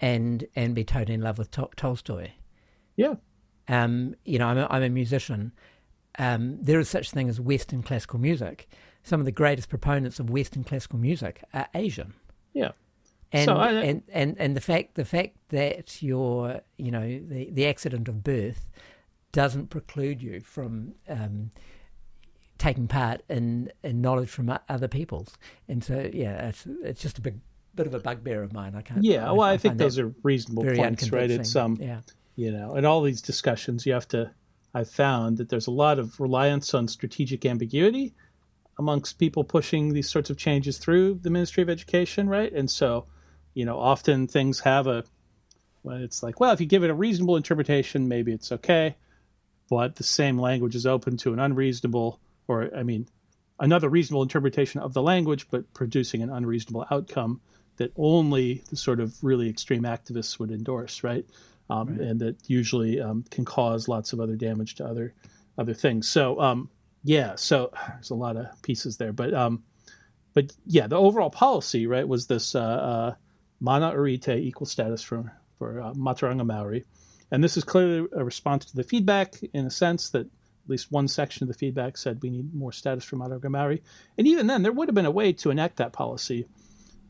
[0.00, 2.30] and and be totally in love with to- Tolstoy.
[2.96, 3.14] Yeah,
[3.68, 5.52] Um, you know, I'm a, I'm a musician.
[6.18, 8.68] Um, there is such thing as Western classical music.
[9.02, 12.14] Some of the greatest proponents of Western classical music are Asian.
[12.52, 12.72] Yeah.
[13.32, 17.48] And, so I, and, and and the fact the fact that your you know the,
[17.50, 18.68] the accident of birth
[19.32, 21.50] doesn't preclude you from um,
[22.58, 25.36] taking part in, in knowledge from other peoples.
[25.68, 27.40] And so yeah, it's it's just a big
[27.74, 28.74] bit of a bugbear of mine.
[28.76, 29.02] I can't.
[29.02, 31.30] Yeah, I, well, I, I think those are reasonable points, right?
[31.30, 32.00] It's um, yeah.
[32.36, 34.30] you know, in all these discussions, you have to.
[34.74, 38.14] I've found that there's a lot of reliance on strategic ambiguity
[38.78, 42.52] amongst people pushing these sorts of changes through the Ministry of Education, right?
[42.52, 43.06] And so
[43.54, 45.04] you know, often things have a,
[45.82, 48.96] well, it's like, well, if you give it a reasonable interpretation, maybe it's okay.
[49.68, 53.08] But the same language is open to an unreasonable, or I mean,
[53.58, 57.40] another reasonable interpretation of the language, but producing an unreasonable outcome
[57.76, 61.24] that only the sort of really extreme activists would endorse, right?
[61.70, 62.00] Um, right.
[62.00, 65.14] And that usually um, can cause lots of other damage to other
[65.58, 66.08] other things.
[66.08, 66.70] So um,
[67.04, 69.62] yeah, so there's a lot of pieces there, but um,
[70.34, 73.14] but yeah, the overall policy, right, was this uh, uh,
[73.60, 76.84] mana orite equal status for, for uh, Mātauranga Maori.
[77.30, 80.92] And this is clearly a response to the feedback in a sense that at least
[80.92, 83.82] one section of the feedback said we need more status for Mātauranga Maori.
[84.18, 86.46] And even then, there would have been a way to enact that policy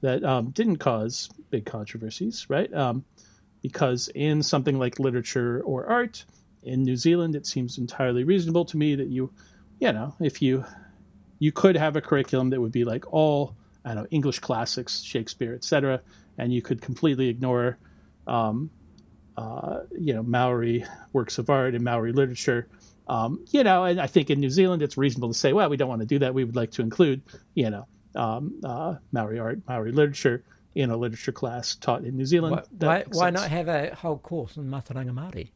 [0.00, 2.72] that um, didn't cause big controversies, right?
[2.72, 3.04] Um,
[3.62, 6.24] because in something like literature or art
[6.62, 9.32] in New Zealand, it seems entirely reasonable to me that you,
[9.82, 10.64] you know, if you
[11.40, 15.02] you could have a curriculum that would be like all I don't know English classics,
[15.02, 16.00] Shakespeare, etc.,
[16.38, 17.78] and you could completely ignore,
[18.28, 18.70] um,
[19.36, 22.68] uh, you know, Maori works of art and Maori literature.
[23.08, 25.76] Um, you know, and I think in New Zealand it's reasonable to say, well, we
[25.76, 26.32] don't want to do that.
[26.32, 27.22] We would like to include,
[27.54, 30.44] you know, um, uh, Maori art, Maori literature
[30.76, 32.62] in a literature class taught in New Zealand.
[32.78, 35.50] Why, why, why not have a whole course on Mātauranga Māori?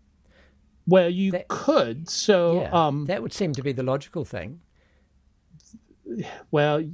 [0.87, 2.09] Well, you that, could.
[2.09, 4.61] So yeah, um, that would seem to be the logical thing.
[6.51, 6.85] Well,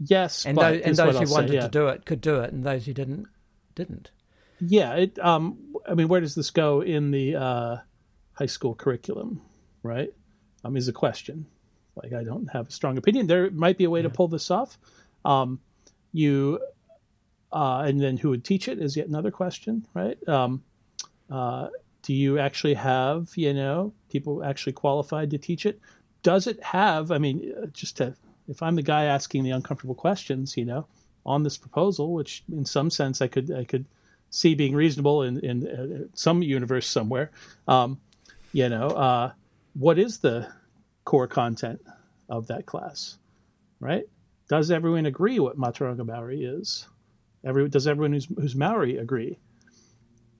[0.00, 1.62] Yes, and those, and those who wanted yeah.
[1.62, 3.26] to do it could do it, and those who didn't
[3.74, 4.10] didn't.
[4.60, 5.18] Yeah, it.
[5.18, 7.76] Um, I mean, where does this go in the uh,
[8.32, 9.40] high school curriculum?
[9.82, 10.12] Right,
[10.64, 11.46] um, is a question.
[11.96, 13.26] Like, I don't have a strong opinion.
[13.26, 14.04] There might be a way yeah.
[14.04, 14.78] to pull this off.
[15.24, 15.58] Um,
[16.12, 16.60] you,
[17.52, 20.16] uh, and then who would teach it is yet another question, right?
[20.28, 20.62] Um,
[21.28, 21.68] uh,
[22.02, 25.80] do you actually have, you know, people actually qualified to teach it?
[26.22, 27.10] Does it have?
[27.10, 28.14] I mean, uh, just to
[28.48, 30.86] if I'm the guy asking the uncomfortable questions, you know,
[31.26, 33.84] on this proposal, which in some sense I could I could
[34.30, 37.30] see being reasonable in in uh, some universe somewhere,
[37.66, 38.00] um,
[38.52, 39.32] you know, uh,
[39.74, 40.48] what is the
[41.04, 41.80] core content
[42.28, 43.18] of that class,
[43.80, 44.04] right?
[44.48, 46.86] Does everyone agree what Mātauranga Maori is?
[47.44, 49.38] Every, does everyone who's, who's Maori agree?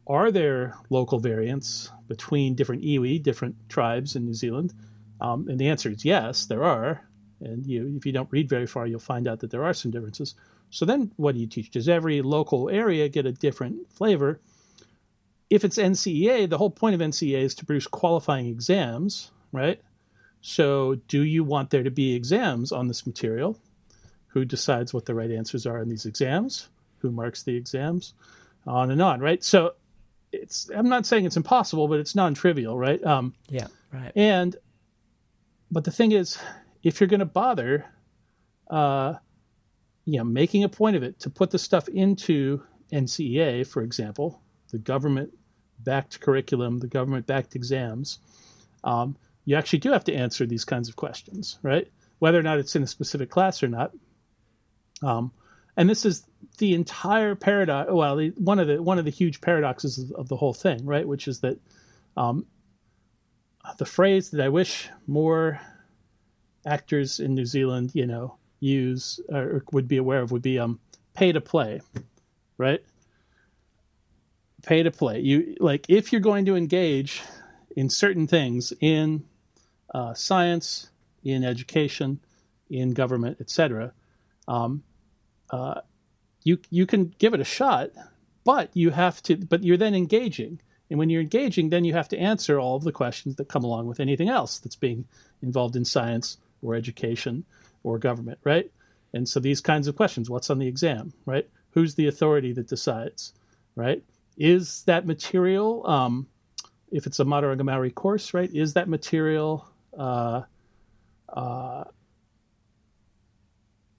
[0.08, 4.72] Are there local variants between different iwi, different tribes in New Zealand?
[5.20, 7.06] Um, and the answer is yes, there are.
[7.40, 9.90] And you, if you don't read very far, you'll find out that there are some
[9.90, 10.34] differences.
[10.70, 11.70] So then what do you teach?
[11.70, 14.40] Does every local area get a different flavor?
[15.50, 19.80] If it's NCEA, the whole point of NCEA is to produce qualifying exams, right?
[20.40, 23.58] So do you want there to be exams on this material?
[24.28, 26.68] Who decides what the right answers are in these exams?
[26.98, 28.14] Who marks the exams?
[28.66, 29.42] On and on, right?
[29.42, 29.72] So
[30.32, 33.02] it's I'm not saying it's impossible, but it's non-trivial, right?
[33.04, 34.12] Um, yeah, right.
[34.14, 34.56] And
[35.70, 36.38] but the thing is,
[36.82, 37.84] if you're going to bother,
[38.70, 39.14] uh,
[40.04, 42.62] you know, making a point of it to put the stuff into
[42.92, 45.32] NCEA, for example, the government
[45.80, 48.18] backed curriculum, the government backed exams,
[48.84, 51.90] um, you actually do have to answer these kinds of questions, right?
[52.18, 53.92] Whether or not it's in a specific class or not.
[55.02, 55.32] Um,
[55.76, 56.24] and this is
[56.58, 57.90] the entire paradox.
[57.90, 60.84] Well, the, one of the one of the huge paradoxes of, of the whole thing,
[60.84, 61.06] right?
[61.06, 61.58] Which is that
[62.16, 62.46] um,
[63.78, 65.60] the phrase that I wish more
[66.66, 70.80] actors in New Zealand, you know, use or would be aware of would be um,
[71.14, 71.80] pay to play,
[72.56, 72.82] right?
[74.64, 75.20] Pay to play.
[75.20, 77.22] You like if you're going to engage
[77.76, 79.24] in certain things in
[79.94, 80.90] uh, science,
[81.24, 82.20] in education,
[82.70, 83.92] in government, etc.
[84.46, 84.82] Um,
[85.50, 85.80] uh,
[86.48, 87.90] you you can give it a shot,
[88.44, 89.36] but you have to.
[89.36, 92.84] But you're then engaging, and when you're engaging, then you have to answer all of
[92.84, 95.04] the questions that come along with anything else that's being
[95.42, 97.44] involved in science or education
[97.82, 98.70] or government, right?
[99.12, 101.46] And so these kinds of questions what's on the exam, right?
[101.72, 103.34] Who's the authority that decides,
[103.76, 104.02] right?
[104.38, 106.26] Is that material, um,
[106.90, 108.50] if it's a Mātauranga Maori course, right?
[108.54, 110.42] Is that material, uh,
[111.28, 111.84] uh,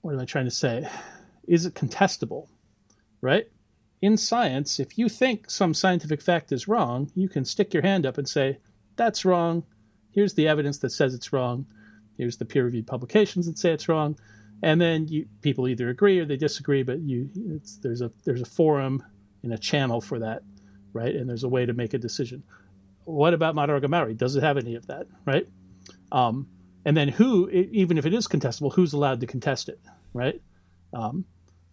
[0.00, 0.88] what am I trying to say?
[1.50, 2.46] Is it contestable,
[3.20, 3.46] right?
[4.02, 8.06] In science, if you think some scientific fact is wrong, you can stick your hand
[8.06, 8.58] up and say,
[8.94, 9.64] that's wrong.
[10.12, 11.66] Here's the evidence that says it's wrong.
[12.16, 14.16] Here's the peer-reviewed publications that say it's wrong,
[14.62, 16.84] and then you, people either agree or they disagree.
[16.84, 17.28] But you,
[17.82, 19.02] there's a there's a forum
[19.42, 20.42] and a channel for that,
[20.92, 21.16] right?
[21.16, 22.42] And there's a way to make a decision.
[23.04, 24.14] What about Mātauranga Maori?
[24.14, 25.48] Does it have any of that, right?
[26.12, 26.46] Um,
[26.84, 29.80] and then who, even if it is contestable, who's allowed to contest it,
[30.12, 30.40] right?
[30.92, 31.24] Um,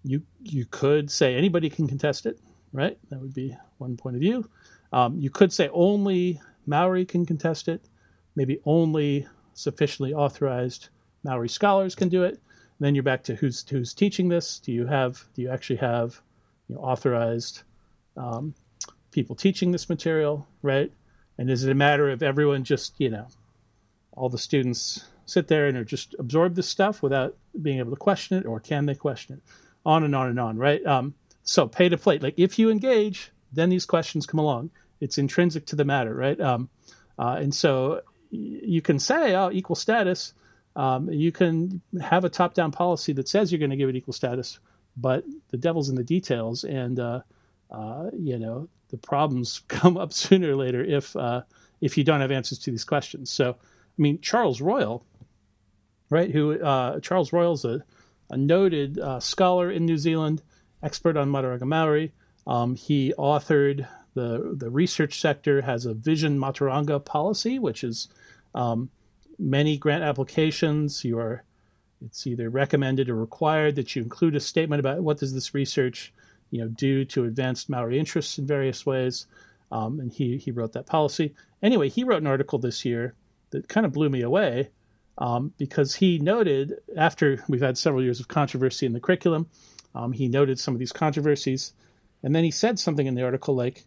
[0.08, 2.40] you you could say anybody can contest it,
[2.72, 2.98] right?
[3.10, 4.50] That would be one point of view.
[4.94, 7.82] Um, you could say only Maori can contest it.
[8.36, 10.90] Maybe only sufficiently authorized
[11.24, 12.34] Maori scholars can do it.
[12.34, 14.60] And then you're back to who's who's teaching this.
[14.60, 16.22] Do you have do you actually have
[16.70, 17.64] you know, authorized
[18.16, 18.54] um,
[19.12, 20.92] people teaching this material, right?
[21.38, 23.28] And is it a matter of everyone just you know
[24.14, 28.38] all the students sit there and just absorb this stuff without being able to question
[28.38, 29.42] it, or can they question it?
[29.88, 30.86] On and on and on, right?
[30.86, 32.20] Um, so pay to play.
[32.20, 34.70] Like if you engage, then these questions come along.
[35.00, 36.40] It's intrinsic to the matter, right?
[36.40, 36.70] Um,
[37.18, 40.34] uh, and so you can say, oh, equal status.
[40.76, 44.14] Um, you can have a top-down policy that says you're going to give it equal
[44.14, 44.60] status,
[44.98, 47.22] but the devil's in the details, and uh,
[47.72, 51.42] uh, you know the problems come up sooner or later if uh,
[51.82, 53.32] if you don't have answers to these questions.
[53.32, 55.04] So, I mean, Charles Royal,
[56.10, 56.30] right?
[56.30, 57.84] Who uh, Charles Royal's a,
[58.30, 60.42] a noted uh, scholar in New Zealand,
[60.84, 62.14] expert on Mātauranga Maori.
[62.46, 68.08] Um, he authored the the research sector has a Vision Mātauranga policy, which is
[68.56, 68.90] um,
[69.38, 71.04] many grant applications.
[71.06, 71.44] You are
[72.04, 76.14] it's either recommended or required that you include a statement about what does this research
[76.52, 79.28] you know do to advance Maori interests in various ways.
[79.72, 81.34] Um, and he he wrote that policy.
[81.62, 83.14] Anyway, he wrote an article this year
[83.50, 84.70] that kind of blew me away
[85.18, 89.48] um, because he noted after we've had several years of controversy in the curriculum,
[89.96, 91.74] um, he noted some of these controversies,
[92.24, 93.86] and then he said something in the article like,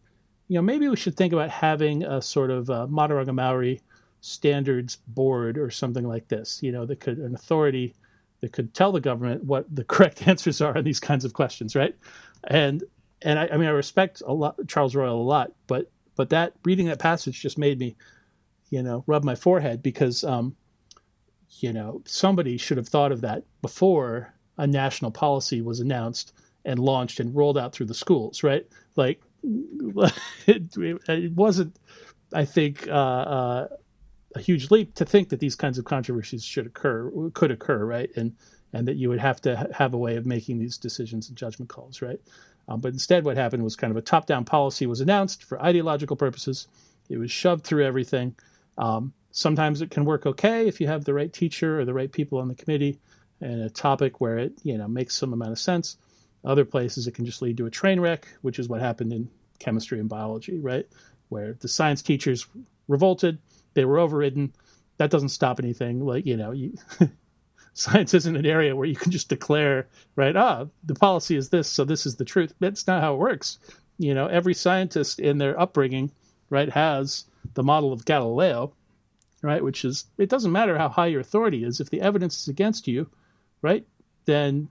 [0.48, 3.80] you know, maybe we should think about having a sort of uh, Maori
[4.20, 6.60] standards board or something like this.
[6.62, 7.94] You know, that could an authority
[8.40, 11.76] that could tell the government what the correct answers are on these kinds of questions,
[11.76, 11.94] right?
[12.44, 12.82] And
[13.22, 16.54] and I, I mean, I respect a lot Charles Royal a lot, but but that
[16.64, 17.96] reading that passage just made me,
[18.70, 20.56] you know, rub my forehead because, um,
[21.58, 26.32] you know, somebody should have thought of that before a national policy was announced
[26.64, 28.66] and launched and rolled out through the schools, right?
[28.96, 29.20] Like
[30.46, 31.76] it, it wasn't,
[32.32, 33.68] I think, uh, uh,
[34.36, 38.10] a huge leap to think that these kinds of controversies should occur, could occur, right?
[38.16, 38.36] And
[38.72, 41.68] and that you would have to have a way of making these decisions and judgment
[41.68, 42.20] calls, right?
[42.68, 46.14] Um, but instead, what happened was kind of a top-down policy was announced for ideological
[46.16, 46.68] purposes.
[47.08, 48.36] It was shoved through everything.
[48.78, 52.10] Um, sometimes it can work okay if you have the right teacher or the right
[52.10, 52.98] people on the committee
[53.40, 55.96] and a topic where it you know makes some amount of sense.
[56.44, 59.28] Other places it can just lead to a train wreck, which is what happened in
[59.58, 60.86] chemistry and biology, right?
[61.28, 62.46] Where the science teachers
[62.88, 63.38] revolted,
[63.74, 64.52] they were overridden.
[64.96, 66.04] That doesn't stop anything.
[66.04, 66.74] Like, you know, you,
[67.74, 71.68] science isn't an area where you can just declare, right, ah, the policy is this,
[71.68, 72.54] so this is the truth.
[72.58, 73.58] That's not how it works.
[73.98, 76.10] You know, every scientist in their upbringing,
[76.48, 78.72] right, has the model of Galileo,
[79.42, 81.80] right, which is it doesn't matter how high your authority is.
[81.80, 83.08] If the evidence is against you,
[83.62, 83.86] right,
[84.26, 84.68] then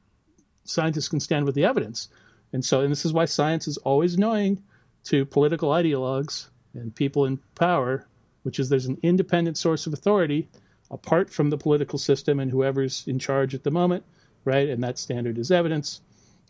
[0.64, 2.10] scientists can stand with the evidence.
[2.54, 4.62] And so, and this is why science is always annoying
[5.06, 8.08] to political ideologues and people in power,
[8.44, 10.50] which is there's an independent source of authority
[10.92, 14.04] apart from the political system and whoever's in charge at the moment,
[14.46, 14.70] right?
[14.70, 16.02] And that standard is evidence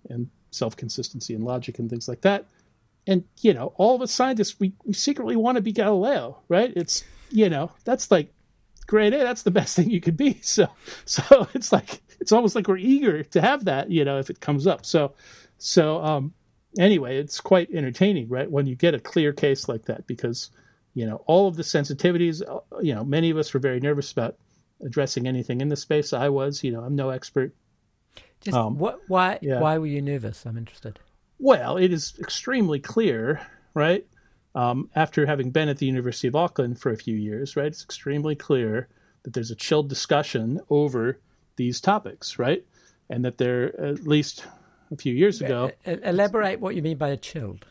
[0.10, 2.46] and self consistency and logic and things like that.
[3.08, 6.72] And, you know, all of us scientists, we, we secretly want to be Galileo, right?
[6.76, 8.34] It's, you know, that's like
[8.88, 10.40] grade A, that's the best thing you could be.
[10.42, 10.68] So,
[11.06, 14.40] so it's like, it's almost like we're eager to have that, you know, if it
[14.40, 14.86] comes up.
[14.86, 15.14] So,
[15.58, 16.34] so um,
[16.78, 18.50] anyway, it's quite entertaining, right?
[18.50, 20.52] When you get a clear case like that, because
[20.94, 22.42] you know all of the sensitivities.
[22.48, 24.38] Uh, you know, many of us were very nervous about
[24.82, 26.14] addressing anything in the space.
[26.14, 27.54] I was, you know, I'm no expert.
[28.42, 29.00] Just um, what?
[29.08, 29.40] Why?
[29.42, 29.60] Yeah.
[29.60, 30.46] Why were you nervous?
[30.46, 31.00] I'm interested.
[31.40, 33.42] Well, it is extremely clear,
[33.74, 34.06] right?
[34.60, 37.68] Um, after having been at the University of Auckland for a few years, right?
[37.68, 38.90] It's extremely clear
[39.24, 41.18] that there's a chilled discussion over
[41.56, 42.66] these topics, right?
[43.10, 44.46] And that there, at least
[44.92, 45.72] a few years ago.
[45.86, 47.68] Elaborate what you mean by a chilled.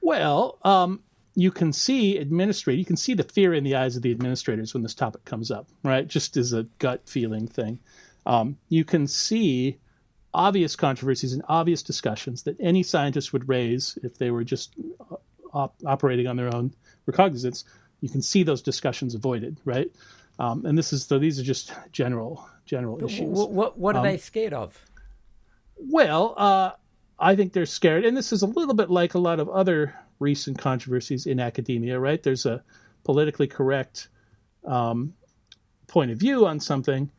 [0.00, 1.02] Well, um,
[1.34, 4.72] you can see administrator, you can see the fear in the eyes of the administrators
[4.72, 6.08] when this topic comes up, right?
[6.08, 7.78] Just as a gut feeling thing.
[8.24, 9.76] Um, you can see
[10.32, 14.72] obvious controversies and obvious discussions that any scientist would raise if they were just
[15.10, 15.16] uh,
[15.52, 16.74] op- operating on their own
[17.06, 17.64] recognizance.
[18.00, 19.90] You can see those discussions avoided, right?
[20.38, 23.28] Um, and this is so these are just general general issues.
[23.28, 24.78] What what, what are um, they scared of?
[25.76, 26.72] Well, uh,
[27.18, 29.94] I think they're scared, and this is a little bit like a lot of other
[30.18, 31.98] recent controversies in academia.
[31.98, 32.22] Right?
[32.22, 32.62] There's a
[33.04, 34.08] politically correct
[34.64, 35.14] um,
[35.86, 37.10] point of view on something,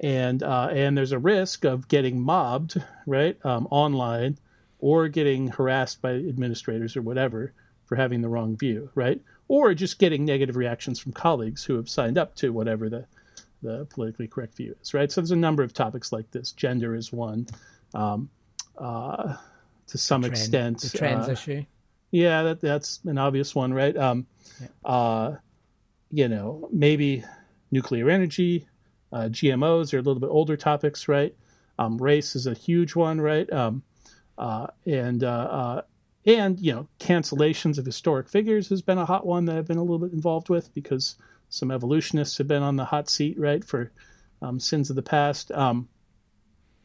[0.00, 4.38] and uh, and there's a risk of getting mobbed, right, um, online,
[4.78, 7.52] or getting harassed by administrators or whatever
[7.90, 11.88] for having the wrong view, right, or just getting negative reactions from colleagues who have
[11.88, 13.04] signed up to whatever the
[13.62, 15.10] the politically correct view is, right?
[15.10, 16.52] So there's a number of topics like this.
[16.52, 17.48] Gender is one,
[17.92, 18.30] um,
[18.78, 19.34] uh,
[19.88, 20.80] to some trans, extent.
[20.80, 21.64] The trans uh, issue.
[22.12, 23.94] Yeah, that, that's an obvious one, right?
[23.96, 24.26] Um,
[24.60, 24.68] yeah.
[24.84, 25.36] uh,
[26.12, 27.24] you know, maybe
[27.72, 28.68] nuclear energy,
[29.12, 31.34] uh, GMOs are a little bit older topics, right?
[31.78, 33.52] Um, race is a huge one, right?
[33.52, 33.82] Um,
[34.38, 35.82] uh, and uh, uh,
[36.26, 39.78] and you know, cancellations of historic figures has been a hot one that I've been
[39.78, 41.16] a little bit involved with because
[41.48, 43.90] some evolutionists have been on the hot seat, right, for
[44.42, 45.50] um, sins of the past.
[45.52, 45.88] Um,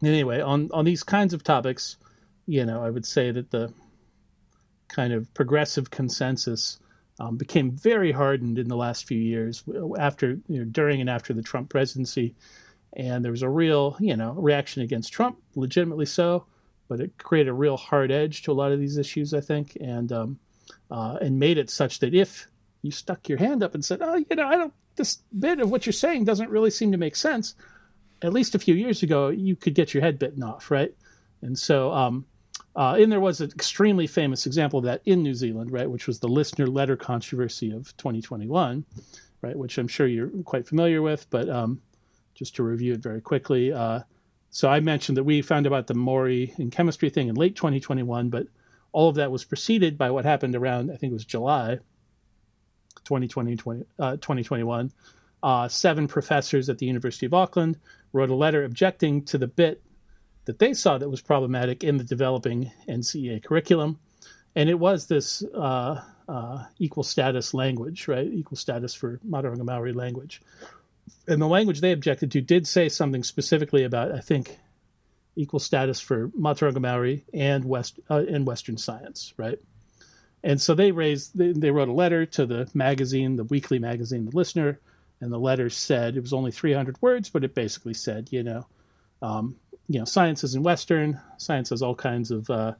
[0.03, 1.97] anyway, on on these kinds of topics,
[2.45, 3.73] you know, I would say that the
[4.88, 6.79] kind of progressive consensus
[7.19, 9.63] um, became very hardened in the last few years
[9.97, 12.36] after you know, during and after the Trump presidency,
[12.93, 16.45] and there was a real you know reaction against Trump, legitimately so,
[16.88, 19.77] but it created a real hard edge to a lot of these issues, I think,
[19.79, 20.39] and um,
[20.91, 22.47] uh, and made it such that if
[22.81, 25.69] you stuck your hand up and said, "Oh, you know, I don't this bit of
[25.69, 27.55] what you're saying doesn't really seem to make sense,"
[28.21, 30.93] at least a few years ago, you could get your head bitten off, right?
[31.41, 32.25] And so, um,
[32.75, 36.07] uh, and there was an extremely famous example of that in New Zealand, right, which
[36.07, 38.83] was the listener letter controversy of 2021,
[39.41, 41.81] right, which I'm sure you're quite familiar with, but um,
[42.33, 43.71] just to review it very quickly.
[43.71, 44.01] Uh,
[44.55, 48.29] so I mentioned that we found about the mauri in chemistry thing in late 2021,
[48.29, 48.47] but
[48.93, 51.79] all of that was preceded by what happened around, I think it was July
[53.03, 54.93] 2020, 20, uh, 2021.
[55.43, 57.77] Uh, seven professors at the University of Auckland
[58.13, 59.83] wrote a letter objecting to the bit
[60.45, 63.99] that they saw that was problematic in the developing NCEA curriculum.
[64.55, 68.25] And it was this uh, uh, equal status language, right?
[68.31, 70.41] Equal status for Maori language.
[71.27, 74.57] And the language they objected to did say something specifically about, I think,
[75.35, 79.59] equal status for Mātauranga Maori and West uh, and Western science, right?
[80.43, 84.25] And so they raised, they, they wrote a letter to the magazine, the weekly magazine,
[84.25, 84.79] the Listener,
[85.19, 88.65] and the letter said it was only 300 words, but it basically said, you know,
[89.21, 89.55] um,
[89.87, 91.19] you know, science is in Western.
[91.37, 92.73] Science has all kinds of uh,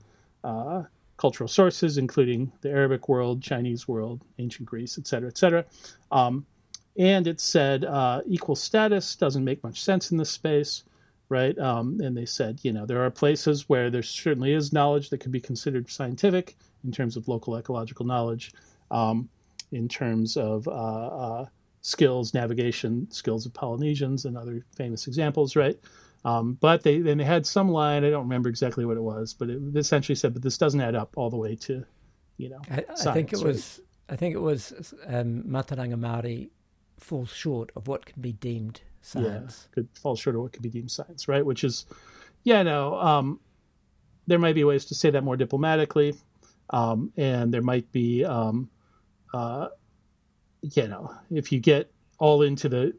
[0.44, 0.84] uh,
[1.18, 5.66] cultural sources, including the Arabic world, Chinese world, ancient Greece, et cetera, et cetera.
[6.12, 6.46] Um,
[6.98, 10.84] and it said uh, equal status doesn't make much sense in this space,
[11.30, 11.58] right?
[11.60, 15.20] Um, and they said, you know, there are places where there certainly is knowledge that
[15.20, 18.54] could be considered scientific in terms of local ecological knowledge,
[18.92, 19.28] um,
[19.72, 21.46] in terms of uh, uh,
[21.82, 25.78] skills, navigation skills of Polynesians, and other famous examples, right?
[26.24, 28.04] Um, but they then they had some line.
[28.04, 30.96] I don't remember exactly what it was, but it essentially said, "But this doesn't add
[30.96, 31.86] up all the way to,
[32.38, 33.46] you know." I, I think it right?
[33.46, 33.82] was.
[34.10, 36.50] I think it was um, Mātauranga Maori
[37.00, 39.68] falls short of what can be deemed science.
[39.68, 41.46] Yeah, could fall short of what could be deemed science, right?
[41.46, 41.86] Which is,
[42.44, 42.96] yeah, no.
[42.96, 43.40] Um,
[44.28, 46.16] there might be ways to say that more diplomatically,
[46.72, 48.70] um, and there might be, um,
[49.34, 49.68] uh,
[50.62, 52.94] you know, if you get all into the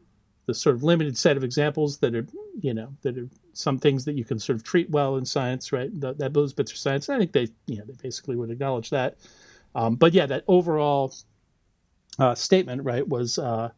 [0.45, 2.25] the sort of limited set of examples that are,
[2.61, 5.73] you know, that are some things that you can sort of treat well in science,
[5.73, 5.89] right?
[5.99, 7.09] That, that those bits of science.
[7.09, 9.17] I think they, you know, they basically would acknowledge that.
[9.75, 11.13] Um, but yeah, that overall
[12.17, 13.71] uh, statement, right, was uh,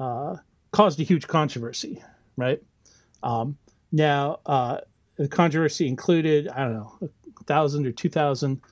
[0.00, 0.36] uh,
[0.72, 2.02] caused a huge controversy,
[2.36, 2.60] right?
[3.22, 3.58] Um,
[3.92, 4.78] now, uh,
[5.16, 8.62] the controversy included, I don't know, a thousand or two thousand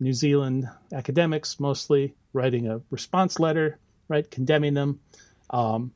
[0.00, 3.78] New Zealand academics, mostly writing a response letter,
[4.08, 5.00] right, condemning them.
[5.50, 5.92] Um,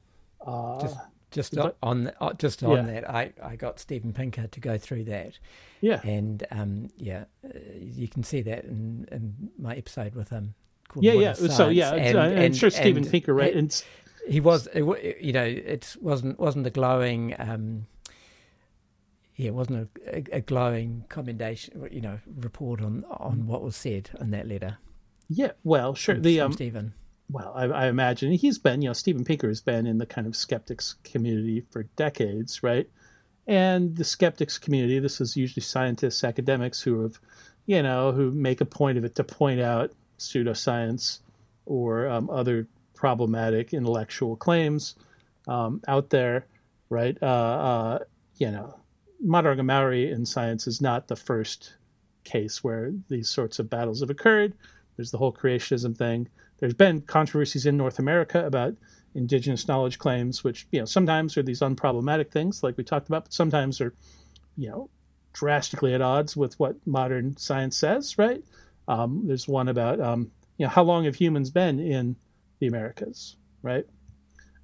[0.47, 0.97] uh, just
[1.31, 2.93] just but, on uh, just on yeah.
[2.93, 5.39] that, I, I got Steven Pinker to go through that.
[5.81, 10.55] Yeah, and um, yeah, uh, you can see that in, in my episode with him.
[10.97, 11.33] yeah, yeah.
[11.33, 13.55] So yeah, and, uh, and, sure Steven Pinker, right?
[13.55, 13.83] And,
[14.27, 17.35] he was, you know, it wasn't wasn't a glowing.
[17.39, 17.87] Um,
[19.37, 24.11] yeah, it wasn't a, a, glowing commendation, you know, report on on what was said
[24.21, 24.79] in that letter.
[25.29, 26.17] Yeah, well, sure.
[26.17, 26.93] From, the um, Steven
[27.33, 30.27] well, I, I, imagine he's been, you know, Steven Pinker has been in the kind
[30.27, 32.89] of skeptics community for decades, right?
[33.47, 37.19] And the skeptics community, this is usually scientists, academics who have,
[37.67, 41.21] you know, who make a point of it to point out pseudoscience
[41.65, 42.69] or um, other
[43.03, 44.95] problematic intellectual claims
[45.49, 46.47] um, out there,
[46.89, 47.19] right?
[47.21, 47.99] Uh, uh,
[48.37, 48.79] you know,
[49.27, 51.75] Mātauranga Maori in science is not the first
[52.23, 54.55] case where these sorts of battles have occurred.
[54.95, 56.29] There's the whole creationism thing.
[56.61, 58.77] There's been controversies in North America about
[59.17, 63.25] indigenous knowledge claims, which you know sometimes are these unproblematic things, like we talked about,
[63.25, 63.93] but sometimes are
[64.57, 64.89] you know
[65.33, 68.17] drastically at odds with what modern science says.
[68.17, 68.45] Right?
[68.87, 72.15] Um, there's one about um, you know how long have humans been in
[72.63, 73.85] the Americas, right?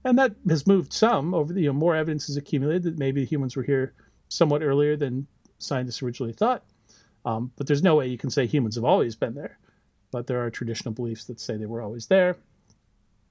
[0.04, 3.24] And that has moved some over the, you know, more evidence is accumulated that maybe
[3.24, 3.92] humans were here
[4.28, 5.26] somewhat earlier than
[5.58, 6.62] scientists originally thought.
[7.24, 9.58] Um, but there's no way you can say humans have always been there.
[10.12, 12.36] But there are traditional beliefs that say they were always there,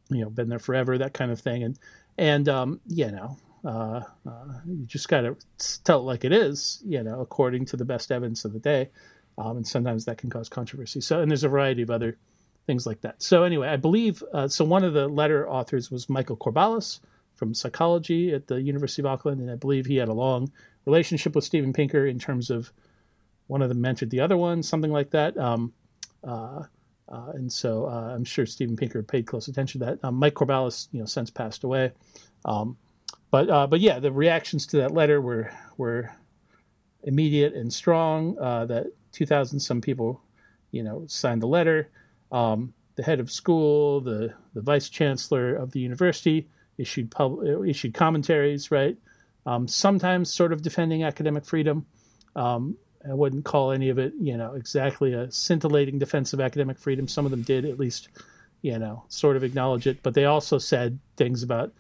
[0.10, 1.64] you know, been there forever, that kind of thing.
[1.64, 1.80] And,
[2.18, 5.38] and um, you know, uh, uh, you just got to
[5.86, 8.90] tell it like it is, you know, according to the best evidence of the day.
[9.38, 11.00] Um, and sometimes that can cause controversy.
[11.00, 12.18] So, and there's a variety of other
[12.68, 13.24] things like that.
[13.24, 14.64] So, anyway, I believe uh, so.
[14.66, 17.00] One of the letter authors was Michael Corballis
[17.36, 20.52] from psychology at the University of Auckland, and I believe he had a long
[20.86, 22.72] relationship with Steven Pinker in terms of
[23.48, 25.38] one of them mentored the other one, something like that.
[25.38, 25.74] Um,
[26.24, 26.64] uh,
[27.10, 30.00] uh, and so uh, I'm sure Steven Pinker paid close attention to that.
[30.04, 31.92] Um, Mike Corballis, you know, since passed away.
[32.46, 32.78] Um,
[33.32, 36.12] but uh, but yeah, the reactions to that letter were were
[37.04, 38.38] immediate and strong.
[38.40, 40.22] Uh, that 2,000 some people,
[40.72, 41.90] you know, signed the letter.
[42.32, 46.48] Um, the head of school, the the vice chancellor of the university
[46.78, 48.98] issued pub, issued commentaries, right?
[49.46, 51.86] Um, sometimes sort of defending academic freedom.
[52.36, 52.78] Um,
[53.10, 57.08] I wouldn't call any of it, you know, exactly a scintillating defense of academic freedom.
[57.08, 58.10] Some of them did at least,
[58.62, 61.72] you know, sort of acknowledge it, but they also said things about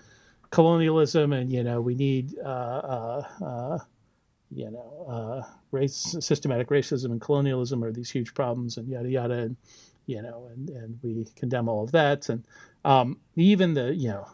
[0.50, 3.80] colonialism and you know we need uh, uh, uh,
[4.52, 5.42] you know uh,
[5.72, 9.58] race systematic racism and colonialism are these huge problems and yada yada and
[10.08, 12.44] you know and and we condemn all of that and
[12.86, 14.28] um, even the you know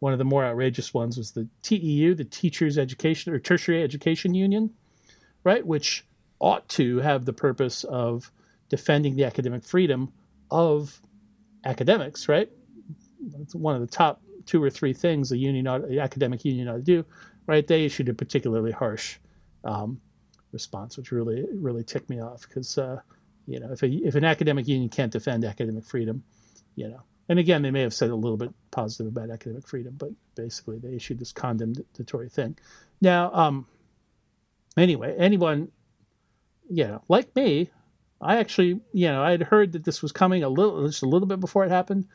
[0.00, 4.34] one of the more outrageous ones was the TEU the Teachers Education or Tertiary Education
[4.34, 4.70] Union
[5.42, 6.04] right which
[6.38, 8.30] ought to have the purpose of
[8.68, 10.12] defending the academic freedom
[10.50, 11.00] of
[11.64, 12.50] academics right
[13.40, 16.68] it's one of the top two or three things a union, ought, an academic union
[16.68, 17.04] ought to do,
[17.46, 17.66] right?
[17.66, 19.18] They issued a particularly harsh
[19.64, 20.00] um,
[20.52, 23.00] response, which really really ticked me off because uh,
[23.48, 26.22] you know if a, if an academic union can't defend academic freedom,
[26.76, 29.94] you know, and again they may have said a little bit positive about academic freedom,
[29.98, 32.56] but basically they issued this condemnatory thing.
[33.00, 33.66] Now, um,
[34.76, 35.70] anyway, anyone,
[36.68, 37.70] you know, like me,
[38.20, 41.08] I actually, you know, I had heard that this was coming a little, just a
[41.08, 42.06] little bit before it happened.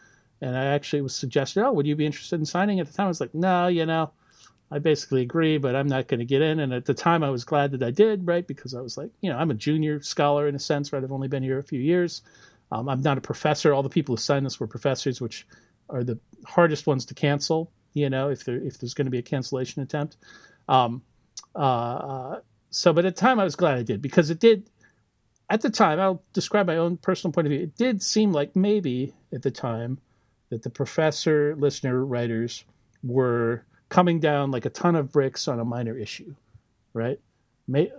[0.41, 2.79] And I actually was suggested, oh, would you be interested in signing?
[2.79, 4.11] At the time, I was like, no, you know,
[4.73, 6.59] I basically agree, but I'm not going to get in.
[6.59, 8.45] And at the time, I was glad that I did, right?
[8.45, 11.03] Because I was like, you know, I'm a junior scholar in a sense, right?
[11.03, 12.23] I've only been here a few years.
[12.71, 13.71] Um, I'm not a professor.
[13.71, 15.45] All the people who signed this were professors, which
[15.91, 17.71] are the hardest ones to cancel.
[17.93, 20.17] You know, if there if there's going to be a cancellation attempt.
[20.67, 21.03] Um,
[21.55, 22.39] uh, uh,
[22.71, 24.71] so, but at the time, I was glad I did because it did.
[25.51, 27.61] At the time, I'll describe my own personal point of view.
[27.61, 29.99] It did seem like maybe at the time
[30.49, 32.63] that the professor, listener, writers
[33.03, 36.33] were coming down like a ton of bricks on a minor issue,
[36.93, 37.19] right?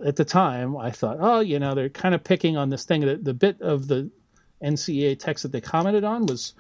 [0.05, 3.03] At the time, I thought, oh, you know, they're kind of picking on this thing.
[3.03, 4.11] That the bit of the
[4.61, 6.55] NCEA text that they commented on was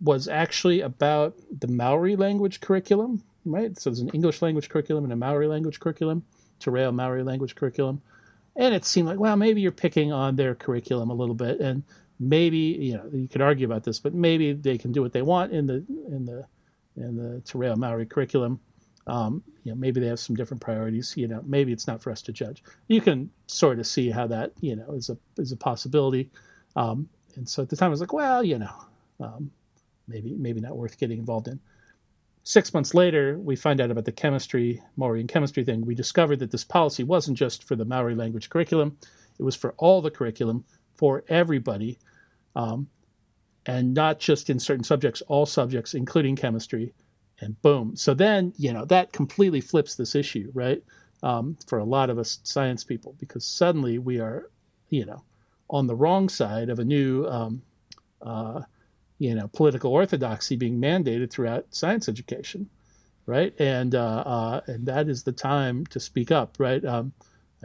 [0.00, 3.78] was actually about the Maori language curriculum, right?
[3.78, 6.24] So there's an English language curriculum and a Maori language curriculum,
[6.58, 8.02] Te Reo Maori language curriculum.
[8.56, 11.60] And it seemed like, well, maybe you're picking on their curriculum a little bit.
[11.60, 11.84] And
[12.18, 15.22] maybe you know you could argue about this, but maybe they can do what they
[15.22, 16.44] want in the in the
[16.96, 18.60] in the Te Reo Maori curriculum.
[19.06, 21.14] Um, you know, maybe they have some different priorities.
[21.16, 22.62] You know, maybe it's not for us to judge.
[22.88, 26.30] You can sort of see how that you know is a is a possibility.
[26.76, 28.74] Um, and so at the time, I was like, well, you know,
[29.20, 29.50] um,
[30.08, 31.60] maybe maybe not worth getting involved in.
[32.44, 35.84] Six months later, we find out about the chemistry, mauri and chemistry thing.
[35.84, 38.96] We discovered that this policy wasn't just for the Maori language curriculum;
[39.38, 40.64] it was for all the curriculum
[40.94, 41.98] for everybody,
[42.54, 42.88] um,
[43.66, 46.92] and not just in certain subjects, all subjects, including chemistry.
[47.40, 47.96] And boom.
[47.96, 50.82] So then, you know, that completely flips this issue, right?
[51.22, 54.50] Um, for a lot of us science people, because suddenly we are,
[54.90, 55.22] you know,
[55.70, 57.62] on the wrong side of a new, um,
[58.22, 58.60] uh,
[59.18, 62.68] you know, political orthodoxy being mandated throughout science education,
[63.26, 63.54] right?
[63.58, 66.84] And uh, uh, and that is the time to speak up, right?
[66.84, 67.12] Um,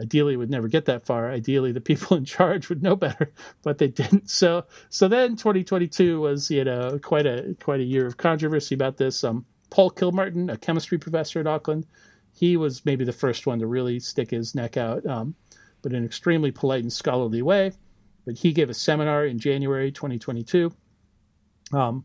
[0.00, 1.30] ideally would never get that far.
[1.30, 3.32] Ideally the people in charge would know better
[3.62, 4.30] but they didn't.
[4.30, 8.96] So so then 2022 was you know quite a quite a year of controversy about
[8.96, 9.24] this.
[9.24, 11.86] Um, paul kilmartin a chemistry professor at auckland
[12.32, 15.34] he was maybe the first one to really stick his neck out um,
[15.82, 17.72] but in an extremely polite and scholarly way.
[18.26, 20.72] But he gave a seminar in january 2022
[21.72, 22.04] um,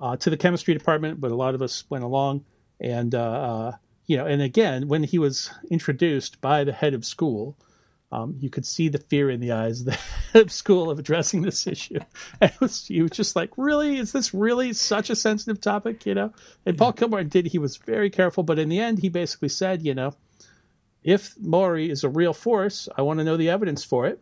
[0.00, 2.44] uh, to the chemistry department but a lot of us went along
[2.80, 3.72] and uh, uh
[4.08, 7.56] you know, and again, when he was introduced by the head of school,
[8.10, 9.92] um, you could see the fear in the eyes of the
[10.32, 12.00] head of school of addressing this issue.
[12.40, 13.98] And it was, he was just like, really?
[13.98, 16.06] Is this really such a sensitive topic?
[16.06, 16.32] You know?
[16.64, 19.82] And Paul Kilmartin did, he was very careful, but in the end, he basically said,
[19.82, 20.14] you know,
[21.04, 24.20] if mauri is a real force, I want to know the evidence for it.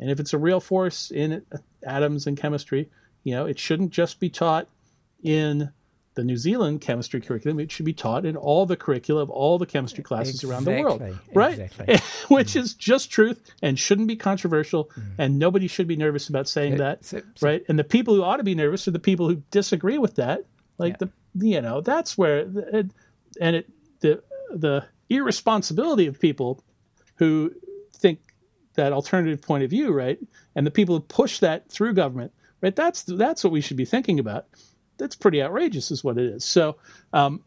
[0.00, 1.44] And if it's a real force in
[1.84, 2.90] atoms and chemistry,
[3.22, 4.66] you know, it shouldn't just be taught
[5.22, 5.70] in
[6.20, 9.56] the New Zealand chemistry curriculum, it should be taught in all the curricula of all
[9.56, 11.58] the chemistry classes exactly, around the world, right?
[11.58, 11.96] Exactly.
[12.28, 15.02] Which is just truth and shouldn't be controversial, mm.
[15.16, 17.64] and nobody should be nervous about saying that, so, so, right?
[17.68, 20.44] And the people who ought to be nervous are the people who disagree with that,
[20.76, 21.08] like yeah.
[21.34, 22.90] the you know that's where it,
[23.40, 26.62] and it the the irresponsibility of people
[27.14, 27.50] who
[27.94, 28.18] think
[28.74, 30.18] that alternative point of view, right?
[30.54, 32.76] And the people who push that through government, right?
[32.76, 34.48] That's that's what we should be thinking about
[35.00, 36.44] that's pretty outrageous, is what it is.
[36.44, 36.76] So,
[37.12, 37.42] um,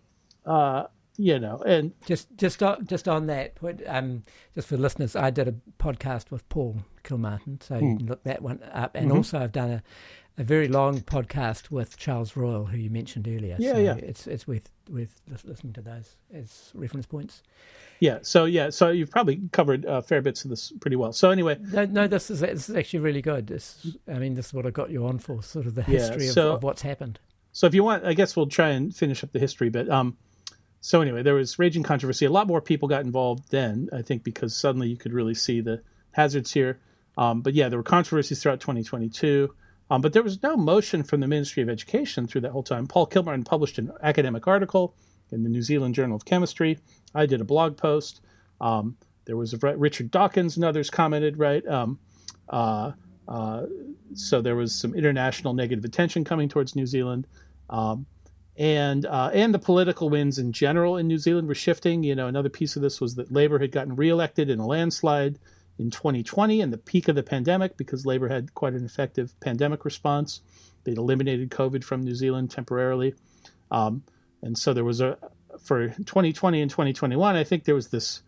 [0.45, 0.87] uh,
[1.17, 4.23] you know, and just just on, just on that point, um,
[4.55, 7.97] just for listeners, I did a podcast with Paul Kilmartin, so you hmm.
[7.97, 9.17] can look that one up, and mm-hmm.
[9.17, 9.83] also I've done a,
[10.37, 13.55] a very long podcast with Charles Royal, who you mentioned earlier.
[13.59, 13.95] Yeah, so yeah.
[13.95, 17.43] It's it's worth worth listening to those as reference points.
[17.99, 18.19] Yeah.
[18.23, 18.69] So yeah.
[18.71, 21.13] So you've probably covered uh, fair bits of this pretty well.
[21.13, 23.47] So anyway, no, no, this is this is actually really good.
[23.47, 26.25] This, I mean, this is what I got you on for, sort of the history
[26.25, 27.19] yeah, so, of, of what's happened.
[27.53, 29.69] So if you want, I guess we'll try and finish up the history.
[29.69, 30.17] But um,
[30.81, 32.25] so anyway, there was raging controversy.
[32.25, 35.61] A lot more people got involved then, I think, because suddenly you could really see
[35.61, 35.81] the
[36.11, 36.79] hazards here.
[37.17, 39.53] Um, but yeah, there were controversies throughout 2022.
[39.89, 42.87] Um, but there was no motion from the Ministry of Education through that whole time.
[42.87, 44.95] Paul Kilmartin published an academic article
[45.31, 46.79] in the New Zealand Journal of Chemistry.
[47.13, 48.21] I did a blog post.
[48.59, 51.65] Um, there was a, Richard Dawkins and others commented, right?
[51.67, 51.99] Um,
[52.49, 52.93] uh,
[53.27, 53.65] uh,
[54.15, 57.27] so there was some international negative attention coming towards New Zealand.
[57.69, 58.05] Um,
[58.55, 62.03] and uh, and the political winds in general in New Zealand were shifting.
[62.03, 65.39] You know, another piece of this was that Labor had gotten reelected in a landslide
[65.79, 69.85] in 2020 in the peak of the pandemic because Labor had quite an effective pandemic
[69.85, 70.41] response.
[70.83, 73.15] They'd eliminated COVID from New Zealand temporarily,
[73.71, 74.03] um,
[74.43, 75.17] and so there was a
[75.59, 77.35] for 2020 and 2021.
[77.35, 78.21] I think there was this,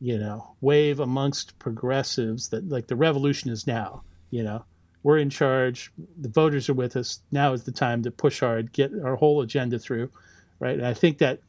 [0.00, 4.02] you know, wave amongst progressives that like the revolution is now.
[4.30, 4.64] You know,
[5.02, 5.92] we're in charge.
[6.20, 7.20] The voters are with us.
[7.30, 10.10] Now is the time to push hard, get our whole agenda through,
[10.58, 10.76] right?
[10.76, 11.40] And I think that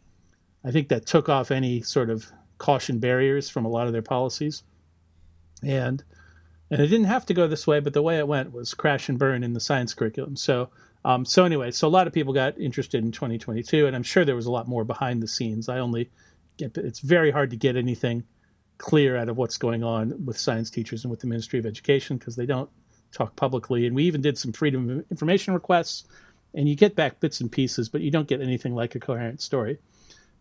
[0.63, 2.25] I think that took off any sort of
[2.57, 4.63] caution barriers from a lot of their policies,
[5.63, 6.03] and
[6.69, 9.09] and it didn't have to go this way, but the way it went was crash
[9.09, 10.35] and burn in the science curriculum.
[10.35, 10.69] So
[11.05, 14.25] um, so anyway, so a lot of people got interested in 2022, and I'm sure
[14.25, 15.69] there was a lot more behind the scenes.
[15.69, 16.09] I only
[16.57, 18.23] get it's very hard to get anything
[18.77, 22.17] clear out of what's going on with science teachers and with the Ministry of Education
[22.17, 22.69] because they don't
[23.11, 23.85] talk publicly.
[23.85, 26.05] And we even did some freedom of information requests,
[26.53, 29.41] and you get back bits and pieces, but you don't get anything like a coherent
[29.41, 29.79] story.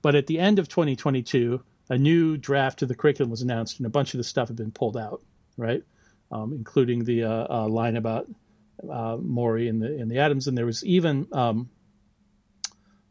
[0.03, 3.87] But at the end of 2022, a new draft of the curriculum was announced, and
[3.87, 5.23] a bunch of the stuff had been pulled out,
[5.57, 5.83] right?
[6.31, 8.29] Um, including the uh, uh, line about
[8.89, 11.71] uh, mauri and the and the atoms, and there was even um,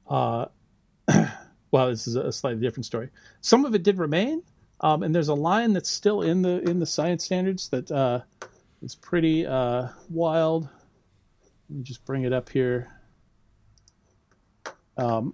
[0.08, 0.46] uh,
[1.72, 3.10] well, this is a slightly different story.
[3.42, 4.44] Some of it did remain,
[4.82, 7.92] um, and there's a line that's still in the in the science standards that
[8.86, 10.70] it's pretty uh, wild.
[11.70, 12.88] Let me just bring it up here.
[14.96, 15.34] Um,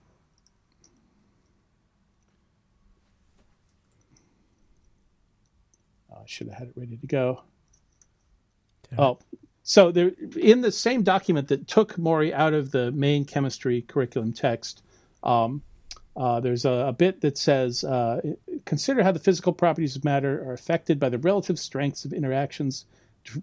[6.10, 7.42] oh, I should have had it ready to go.
[8.98, 9.20] Oh,
[9.64, 14.32] so there in the same document that took mauri out of the main chemistry curriculum
[14.32, 14.82] text,
[15.24, 15.62] um,
[16.16, 18.22] uh, there's a, a, bit that says, uh,
[18.66, 22.86] "Consider how the physical properties of matter are affected by the relative strengths of interactions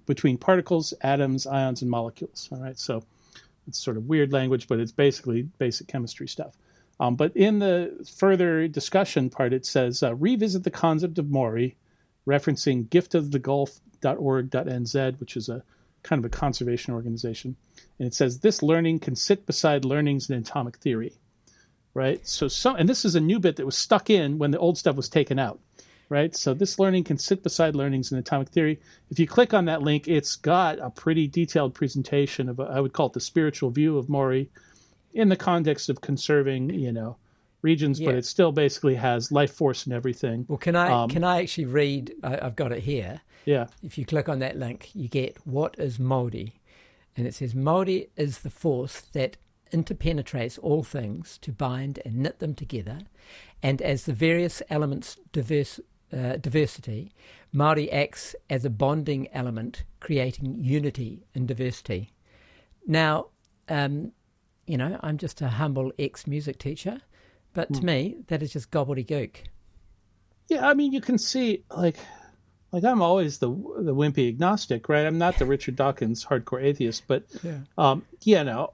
[0.06, 2.48] between particles, atoms, ions, and molecules.
[2.52, 3.02] All right, so
[3.66, 6.56] it's sort of weird language, but it's basically basic chemistry stuff.
[7.00, 11.76] Um, but in the further discussion part, it says uh, revisit the concept of mauri,
[12.26, 15.62] referencing giftofthegulf.org.nz, which is a
[16.02, 17.54] kind of a conservation organization.
[17.98, 21.12] And it says this learning can sit beside learnings in atomic theory,
[21.94, 22.26] right?
[22.26, 24.78] So, some, and this is a new bit that was stuck in when the old
[24.78, 25.60] stuff was taken out
[26.08, 26.34] right?
[26.34, 28.80] So this learning can sit beside learnings in atomic theory.
[29.10, 32.92] If you click on that link, it's got a pretty detailed presentation of, I would
[32.92, 34.50] call it the spiritual view of mauri
[35.12, 37.16] in the context of conserving, you know,
[37.62, 38.10] regions, yeah.
[38.10, 40.44] but it still basically has life force and everything.
[40.48, 42.14] Well, can I um, can I actually read?
[42.22, 43.20] I, I've got it here.
[43.44, 43.66] Yeah.
[43.82, 46.60] If you click on that link, you get what is Mauri,
[47.16, 49.36] and it says Mauri is the force that
[49.72, 53.00] interpenetrates all things to bind and knit them together,
[53.62, 55.80] and as the various elements diverse
[56.12, 57.12] uh, diversity,
[57.52, 62.12] mauri acts as a bonding element, creating unity in diversity.
[62.86, 63.26] Now,
[63.68, 64.12] um,
[64.66, 67.00] you know, I'm just a humble ex music teacher,
[67.54, 67.84] but to mm.
[67.84, 69.36] me, that is just gobbledygook.
[70.48, 71.96] Yeah, I mean, you can see, like,
[72.72, 75.06] like I'm always the the wimpy agnostic, right?
[75.06, 78.72] I'm not the Richard Dawkins hardcore atheist, but yeah, um, you know,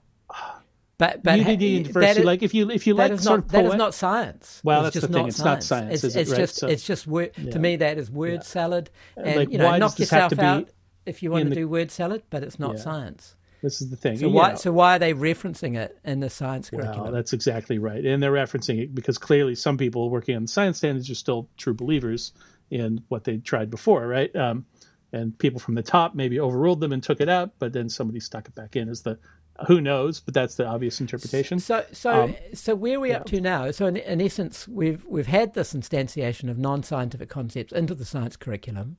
[0.98, 2.20] but but unity and diversity.
[2.20, 4.60] Is, like if you if you like sort not, of that is not science.
[4.62, 5.28] Well, it's that's the thing.
[5.28, 6.04] It's not science.
[6.04, 6.72] It's, it's it, just right?
[6.72, 7.50] it's just word, yeah.
[7.50, 8.40] to me that is word yeah.
[8.40, 10.68] salad, and like, you know knock yourself out
[11.06, 12.82] if you want to the, do word salad, but it's not yeah.
[12.82, 13.36] science.
[13.62, 14.18] This is the thing.
[14.18, 14.54] So why?
[14.54, 17.04] So why are they referencing it in the science curriculum?
[17.04, 20.48] Well, that's exactly right, and they're referencing it because clearly some people working on the
[20.48, 22.32] science standards are still true believers
[22.70, 24.34] in what they tried before, right?
[24.36, 24.66] Um,
[25.12, 28.20] and people from the top maybe overruled them and took it out, but then somebody
[28.20, 29.18] stuck it back in as the
[29.66, 31.60] who knows, but that's the obvious interpretation.
[31.60, 33.18] So, so, um, so where are we yeah.
[33.18, 33.70] up to now?
[33.70, 38.36] So, in, in, essence, we've we've had this instantiation of non-scientific concepts into the science
[38.36, 38.96] curriculum.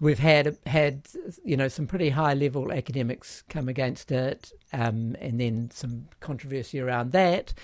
[0.00, 1.06] We've had had
[1.44, 6.80] you know some pretty high level academics come against it, um, and then some controversy
[6.80, 7.54] around that.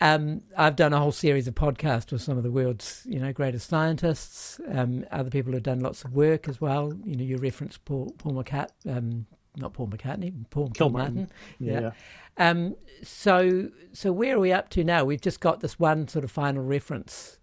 [0.00, 3.32] Um, I've done a whole series of podcasts with some of the world's you know
[3.32, 4.60] greatest scientists.
[4.70, 6.92] Um, other people have done lots of work as well.
[7.04, 9.26] You know, you referenced Paul Paul McCart, um,
[9.56, 11.30] not Paul McCartney, Paul Martin.
[11.58, 11.80] Yeah.
[11.80, 11.90] yeah.
[12.38, 15.04] Um, so so where are we up to now?
[15.04, 17.38] We've just got this one sort of final reference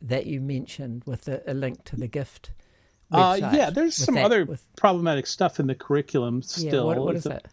[0.00, 2.52] that you mentioned with a, a link to the gift.
[3.12, 4.64] Uh, yeah, there's some that, other with...
[4.76, 6.72] problematic stuff in the curriculum still.
[6.72, 7.46] Yeah, what, what is that?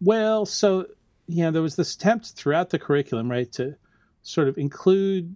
[0.00, 0.86] Well, so
[1.26, 3.76] you know, there was this attempt throughout the curriculum, right, to
[4.22, 5.34] sort of include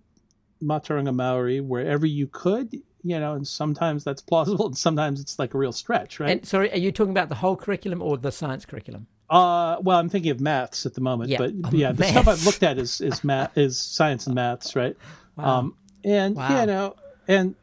[0.63, 5.55] Mātauranga Maori wherever you could, you know, and sometimes that's plausible and sometimes it's like
[5.55, 6.31] a real stretch, right?
[6.31, 9.07] And sorry, are you talking about the whole curriculum or the science curriculum?
[9.29, 11.39] Uh, well, I'm thinking of maths at the moment, yeah.
[11.39, 14.97] but yeah, the stuff I've looked at is is math, is science and maths, right?
[15.37, 15.45] Wow.
[15.45, 16.61] Um, and wow.
[16.61, 16.97] you know,
[17.29, 17.55] and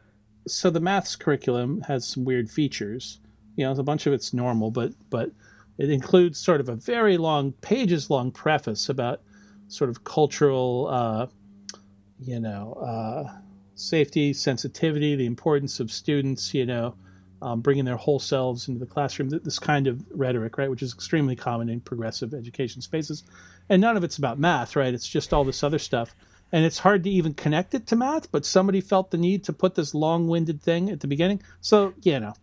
[0.48, 3.20] so the maths curriculum has some weird features.
[3.58, 5.32] You know, a bunch of it's normal, but but
[5.78, 9.22] it includes sort of a very long, pages long preface about
[9.68, 11.28] sort of cultural, uh,
[12.20, 13.32] you know, uh,
[13.78, 16.96] safety, sensitivity, the importance of students, you know,
[17.42, 20.94] um, bringing their whole selves into the classroom, this kind of rhetoric, right, which is
[20.94, 23.24] extremely common in progressive education spaces.
[23.70, 24.94] And none of it's about math, right?
[24.94, 26.16] It's just all this other stuff.
[26.52, 29.54] And it's hard to even connect it to math, but somebody felt the need to
[29.54, 31.42] put this long winded thing at the beginning.
[31.62, 32.34] So, you know,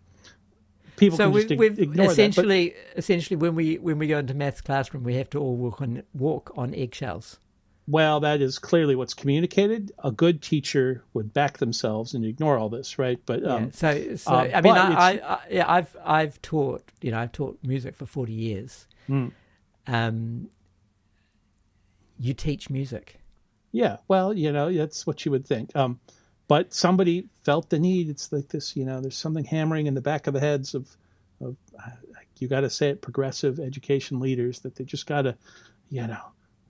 [0.97, 4.61] people so we, we've essentially that, but, essentially when we when we go into maths
[4.61, 7.39] classroom we have to all walk on walk on eggshells
[7.87, 9.93] well that is clearly what's communicated.
[10.03, 13.21] A good teacher would back themselves and ignore all this right?
[13.25, 16.83] But um, yeah, so so uh, i mean I, I, I, yeah i've i've taught
[17.01, 18.87] you know i've taught music for 40 years.
[19.09, 19.33] Mm.
[19.87, 20.49] um
[22.19, 23.19] you teach music.
[23.73, 25.75] Yeah well you know that's what you would think.
[25.77, 26.01] Um
[26.47, 28.11] but somebody felt the need.
[28.11, 30.95] It's like this, you know, there's something hammering in the back of the heads of,
[31.41, 31.57] of
[32.39, 35.37] you got to say it, progressive education leaders that they just got to,
[35.89, 36.23] you know,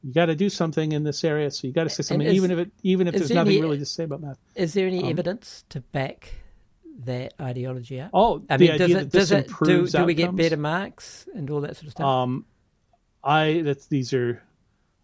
[0.04, 1.50] you got to do something in this area.
[1.50, 3.54] So you got to say something, is, even if it, even if there's there nothing
[3.54, 4.38] any, really to say about math.
[4.54, 6.34] Is there any um, evidence to back
[7.04, 8.10] that ideology up?
[8.12, 11.62] Oh, I mean, does it, does it, do, do we get better marks and all
[11.62, 12.06] that sort of stuff?
[12.06, 12.44] Um,
[13.24, 14.42] I, that's, these are,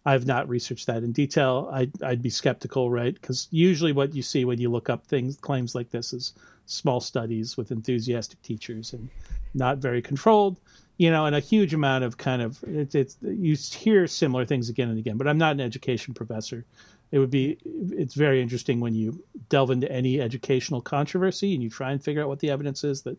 [0.05, 1.69] I've not researched that in detail.
[1.73, 3.13] I'd, I'd be skeptical, right?
[3.13, 6.33] Because usually what you see when you look up things, claims like this, is
[6.67, 9.09] small studies with enthusiastic teachers and
[9.53, 10.59] not very controlled,
[10.97, 14.69] you know, and a huge amount of kind of it, it's you hear similar things
[14.69, 15.17] again and again.
[15.17, 16.65] But I'm not an education professor.
[17.11, 21.69] It would be it's very interesting when you delve into any educational controversy and you
[21.69, 23.17] try and figure out what the evidence is that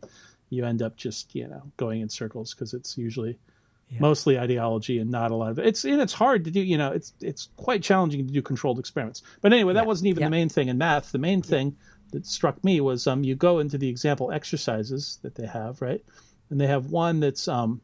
[0.48, 3.38] you end up just you know going in circles because it's usually
[3.92, 4.00] yeah.
[4.00, 5.66] mostly ideology and not a lot of it.
[5.66, 6.60] It's and it's hard to do.
[6.60, 9.22] You know, it's it's quite challenging to do controlled experiments.
[9.40, 9.86] But anyway, that yeah.
[9.86, 10.26] wasn't even yeah.
[10.26, 11.12] the main thing in math.
[11.12, 11.76] The main thing
[12.12, 16.02] that struck me was um, you go into the example exercises that they have, right?
[16.52, 17.80] And they have one that's um,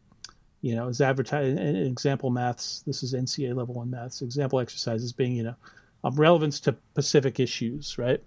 [0.60, 2.82] you know, is advertised in example maths.
[2.86, 4.22] This is NCA level one maths.
[4.22, 5.54] Example exercises being, you know,
[6.04, 8.22] um, relevance to Pacific issues, right?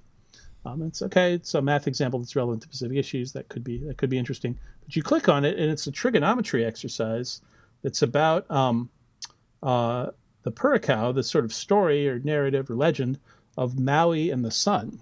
[0.66, 1.34] Um, it's okay.
[1.34, 3.34] It's a math example that's relevant to Pacific issues.
[3.34, 4.58] That could be that could be interesting.
[4.84, 7.42] But you click on it, and it's a trigonometry exercise
[7.84, 8.90] that's about um,
[9.62, 10.08] uh,
[10.44, 13.20] the pūrākau, the sort of story or narrative or legend
[13.58, 15.00] of Maui and the sun.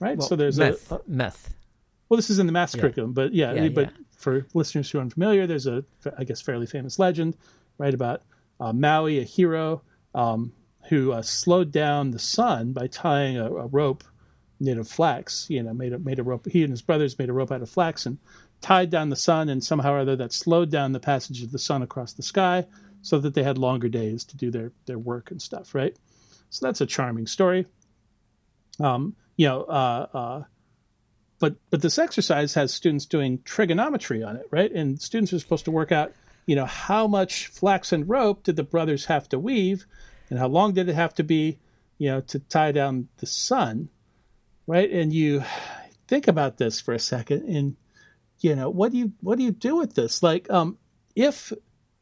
[0.00, 0.16] Right.
[0.16, 1.54] Well, so there's myth, a, a myth.
[2.10, 2.80] Well, this is in the math yeah.
[2.82, 3.96] curriculum, but yeah, yeah but yeah.
[4.16, 5.84] for listeners who are unfamiliar, there's a,
[6.18, 7.36] I guess, fairly famous legend,
[7.78, 8.22] right, about
[8.58, 9.80] uh, Maui, a hero
[10.14, 10.52] um,
[10.88, 14.02] who uh, slowed down the sun by tying a, a, rope
[14.58, 15.46] made of flax.
[15.48, 16.46] You know, made a made a rope.
[16.50, 18.18] He and his brothers made a rope out of flax and
[18.60, 21.60] tied down the sun, and somehow or other that slowed down the passage of the
[21.60, 22.66] sun across the sky
[23.02, 25.96] so that they had longer days to do their, their work and stuff, right?
[26.50, 27.66] So that's a charming story.
[28.78, 30.42] Um, you know, uh, uh,
[31.40, 34.70] but but this exercise has students doing trigonometry on it, right?
[34.70, 36.12] And students are supposed to work out,
[36.46, 39.86] you know, how much flax and rope did the brothers have to weave,
[40.28, 41.58] and how long did it have to be,
[41.98, 43.88] you know, to tie down the sun,
[44.68, 44.90] right?
[44.90, 45.42] And you
[46.06, 47.76] think about this for a second, and
[48.40, 50.76] you know what do you what do you do with this like um
[51.14, 51.52] if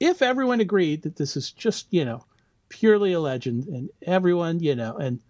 [0.01, 2.24] if everyone agreed that this is just you know
[2.68, 5.20] purely a legend and everyone you know and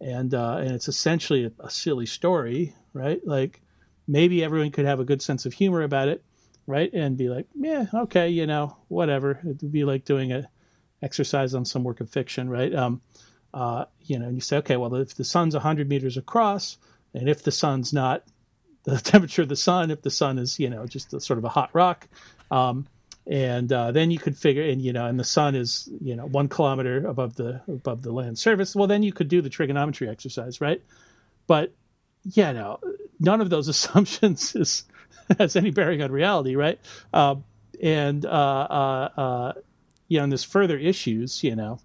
[0.00, 3.60] and uh and it's essentially a, a silly story right like
[4.06, 6.22] maybe everyone could have a good sense of humor about it
[6.68, 6.92] right?
[6.92, 9.40] And be like, yeah, okay, you know, whatever.
[9.42, 10.48] It would be like doing a
[11.02, 12.72] exercise on some work of fiction, right?
[12.72, 13.00] Um,
[13.54, 16.76] uh, you know, and you say, okay, well, if the sun's 100 meters across,
[17.14, 18.22] and if the sun's not
[18.84, 21.44] the temperature of the sun, if the sun is, you know, just a, sort of
[21.44, 22.06] a hot rock,
[22.50, 22.86] um,
[23.26, 26.26] and uh, then you could figure, and you know, and the sun is, you know,
[26.26, 28.74] one kilometer above the above the land surface.
[28.74, 30.82] Well, then you could do the trigonometry exercise, right?
[31.46, 31.74] But
[32.24, 32.80] yeah, no,
[33.20, 34.84] none of those assumptions is
[35.38, 36.78] has any bearing on reality, right?
[37.12, 37.36] Uh,
[37.82, 39.52] and uh, uh, uh,
[40.08, 41.80] yeah, and there's further issues, you know.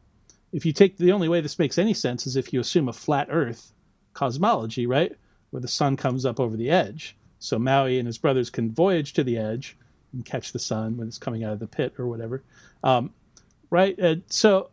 [0.52, 2.94] If you take the only way this makes any sense is if you assume a
[2.94, 3.74] flat Earth
[4.14, 5.12] cosmology, right,
[5.50, 9.14] where the sun comes up over the edge, so Maui and his brothers can voyage
[9.14, 9.76] to the edge
[10.14, 12.44] and catch the sun when it's coming out of the pit or whatever,
[12.84, 13.12] um,
[13.70, 13.98] right?
[13.98, 14.70] And so,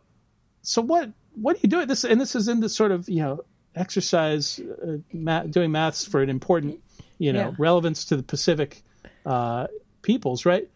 [0.61, 1.85] so what what do you do?
[1.85, 3.43] This and this is in the sort of you know
[3.75, 6.79] exercise uh, math, doing maths for an important
[7.17, 7.55] you know yeah.
[7.57, 8.81] relevance to the Pacific
[9.25, 9.67] uh,
[10.01, 10.67] peoples, right?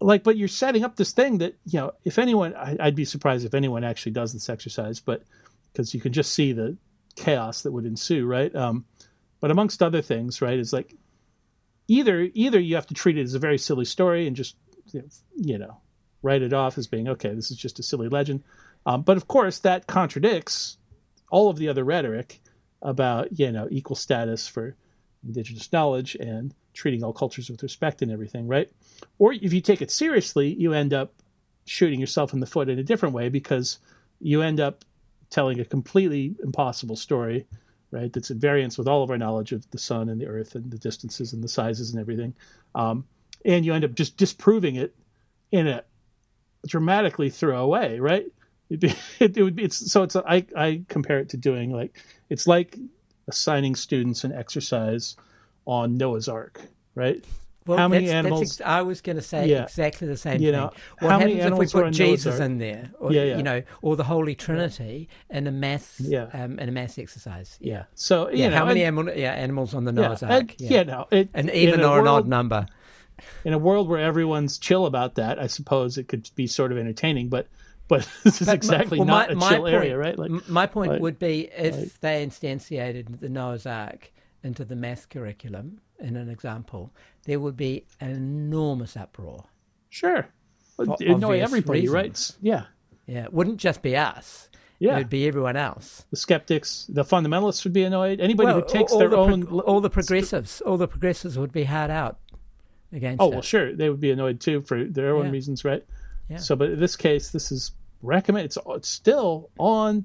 [0.00, 3.04] Like, but you're setting up this thing that you know if anyone, I, I'd be
[3.04, 5.22] surprised if anyone actually does this exercise, but
[5.72, 6.76] because you can just see the
[7.14, 8.54] chaos that would ensue, right?
[8.54, 8.84] Um,
[9.40, 10.94] but amongst other things, right, is like
[11.88, 14.56] either either you have to treat it as a very silly story and just
[15.36, 15.76] you know
[16.22, 18.42] write it off as being okay this is just a silly legend
[18.86, 20.78] um, but of course that contradicts
[21.30, 22.40] all of the other rhetoric
[22.82, 24.76] about you know equal status for
[25.24, 28.70] indigenous knowledge and treating all cultures with respect and everything right
[29.18, 31.12] or if you take it seriously you end up
[31.64, 33.78] shooting yourself in the foot in a different way because
[34.20, 34.84] you end up
[35.30, 37.46] telling a completely impossible story
[37.90, 38.12] right?
[38.12, 40.70] That's at variance with all of our knowledge of the sun and the earth and
[40.70, 42.34] the distances and the sizes and everything.
[42.74, 43.04] Um,
[43.44, 44.94] and you end up just disproving it
[45.52, 45.84] in a
[46.66, 48.26] dramatically throwaway, right?
[48.68, 51.98] Be, it, it would be, it's, so it's, I, I compare it to doing like,
[52.28, 52.76] it's like
[53.28, 55.16] assigning students an exercise
[55.66, 56.60] on Noah's Ark,
[56.94, 57.24] right?
[57.66, 58.40] Well, how many that's, animals?
[58.40, 59.64] That's ex- I was going to say yeah.
[59.64, 60.80] exactly the same you know, thing.
[61.00, 63.36] What how happens if we put Jesus in there, or, yeah, yeah.
[63.36, 66.28] you know, or the Holy Trinity in a math, yeah.
[66.32, 67.58] um, in a math exercise?
[67.60, 67.84] Yeah.
[67.96, 70.54] So yeah, know, how many animal, yeah, animals on the Noah's Ark?
[70.58, 72.66] yeah, no, it, an even or an odd number.
[73.44, 76.78] In a world where everyone's chill about that, I suppose it could be sort of
[76.78, 77.48] entertaining, but
[77.88, 80.18] but this is but exactly well, not my, a chill point, area, right?
[80.18, 84.12] Like, my point like, would be if like, they instantiated the Noah's Ark
[84.42, 86.92] into the math curriculum, in an example,
[87.24, 89.44] there would be an enormous uproar.
[89.90, 90.26] Sure.
[90.78, 91.94] Annoy everybody, reasons.
[91.94, 92.36] right?
[92.42, 92.64] Yeah.
[93.06, 93.24] Yeah.
[93.24, 94.50] It wouldn't just be us.
[94.78, 94.94] Yeah.
[94.94, 96.04] It would be everyone else.
[96.10, 98.20] The skeptics, the fundamentalists would be annoyed.
[98.20, 99.46] Anybody well, who takes their the own.
[99.46, 102.18] Pro- all the progressives, all the progressives would be hard out
[102.92, 103.74] against Oh, well, sure.
[103.74, 105.32] They would be annoyed too for their own yeah.
[105.32, 105.84] reasons, right?
[106.28, 106.38] Yeah.
[106.38, 107.72] So, but in this case, this is
[108.02, 108.46] recommend.
[108.46, 110.04] It's, it's still on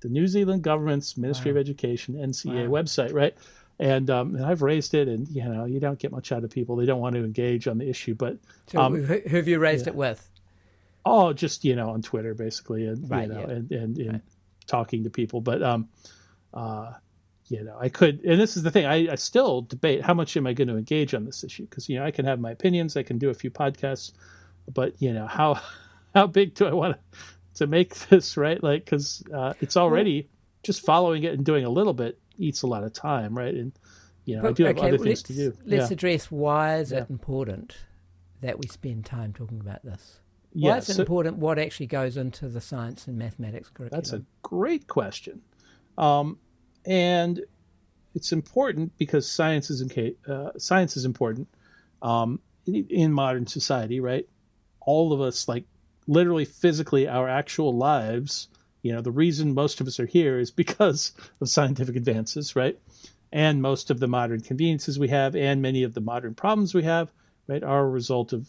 [0.00, 1.58] the New Zealand government's Ministry wow.
[1.58, 2.82] of Education, NCEA wow.
[2.82, 3.34] website, right?
[3.78, 6.50] and um, and I've raised it, and you know, you don't get much out of
[6.50, 6.76] people.
[6.76, 8.14] They don't want to engage on the issue.
[8.14, 8.38] But
[8.68, 9.92] so um, who, who, have you raised yeah.
[9.92, 10.30] it with?
[11.04, 13.54] Oh, just you know, on Twitter, basically, and right, you know, yeah.
[13.54, 14.22] and and, and right.
[14.66, 15.40] talking to people.
[15.40, 15.88] But um,
[16.52, 16.92] uh,
[17.48, 18.86] you know, I could, and this is the thing.
[18.86, 21.88] I, I still debate how much am I going to engage on this issue because
[21.88, 24.12] you know I can have my opinions, I can do a few podcasts,
[24.72, 25.60] but you know how
[26.14, 26.96] how big do I want
[27.54, 28.62] to make this right?
[28.62, 30.28] Like, because uh, it's already
[30.62, 33.54] just following it and doing a little bit eats a lot of time, right?
[33.54, 33.72] And
[34.24, 35.56] you know, but, I do have okay, other things to do.
[35.64, 35.94] Let's yeah.
[35.94, 37.02] address why is yeah.
[37.02, 37.76] it important
[38.40, 40.20] that we spend time talking about this.
[40.52, 41.38] Why yeah, is it so, important?
[41.38, 44.00] What actually goes into the science and mathematics curriculum?
[44.00, 45.42] That's a great question,
[45.98, 46.38] um,
[46.86, 47.40] and
[48.14, 51.48] it's important because science is in, uh, science is important
[52.02, 54.28] um, in, in modern society, right?
[54.86, 55.64] All of us, like
[56.06, 58.48] literally physically, our actual lives
[58.84, 62.78] you know, the reason most of us are here is because of scientific advances, right?
[63.32, 66.82] And most of the modern conveniences we have and many of the modern problems we
[66.82, 67.10] have,
[67.48, 68.46] right, are a result of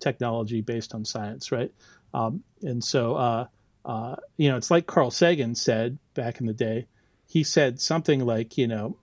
[0.00, 1.72] technology based on science, right?
[2.12, 3.46] Um, and so, uh,
[3.86, 6.86] uh, you know, it's like Carl Sagan said back in the day.
[7.26, 8.98] He said something like, you know,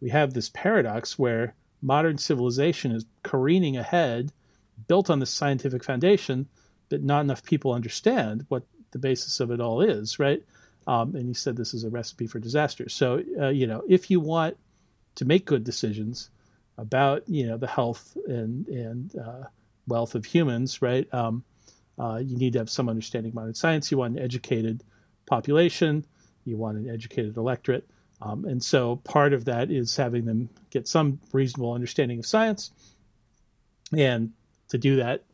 [0.00, 4.32] we have this paradox where modern civilization is careening ahead,
[4.88, 6.48] built on this scientific foundation,
[6.88, 10.42] but not enough people understand what the basis of it all is, right?
[10.86, 12.88] Um, and he said this is a recipe for disaster.
[12.88, 14.56] So, uh, you know, if you want
[15.16, 16.30] to make good decisions
[16.78, 19.44] about, you know, the health and and uh,
[19.86, 21.12] wealth of humans, right?
[21.12, 21.44] Um,
[21.98, 23.90] uh, you need to have some understanding of modern science.
[23.90, 24.82] You want an educated
[25.26, 26.06] population.
[26.44, 27.86] You want an educated electorate.
[28.22, 32.70] Um, and so part of that is having them get some reasonable understanding of science.
[33.96, 34.32] And
[34.70, 35.24] to do that,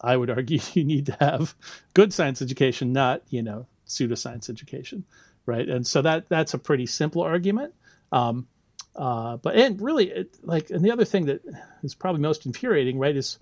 [0.00, 1.54] I would argue you need to have
[1.94, 5.04] good science education, not you know pseudoscience education,
[5.44, 5.68] right?
[5.68, 7.74] And so that that's a pretty simple argument.
[8.12, 8.46] Um,
[8.94, 11.42] uh, but and really, it, like, and the other thing that
[11.82, 13.38] is probably most infuriating, right, is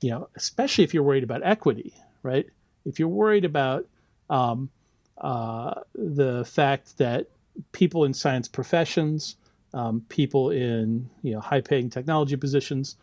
[0.00, 2.46] you know, especially if you're worried about equity, right?
[2.84, 3.86] If you're worried about
[4.28, 4.70] um,
[5.18, 7.28] uh, the fact that
[7.72, 9.36] people in science professions,
[9.74, 12.96] um, people in you know high-paying technology positions,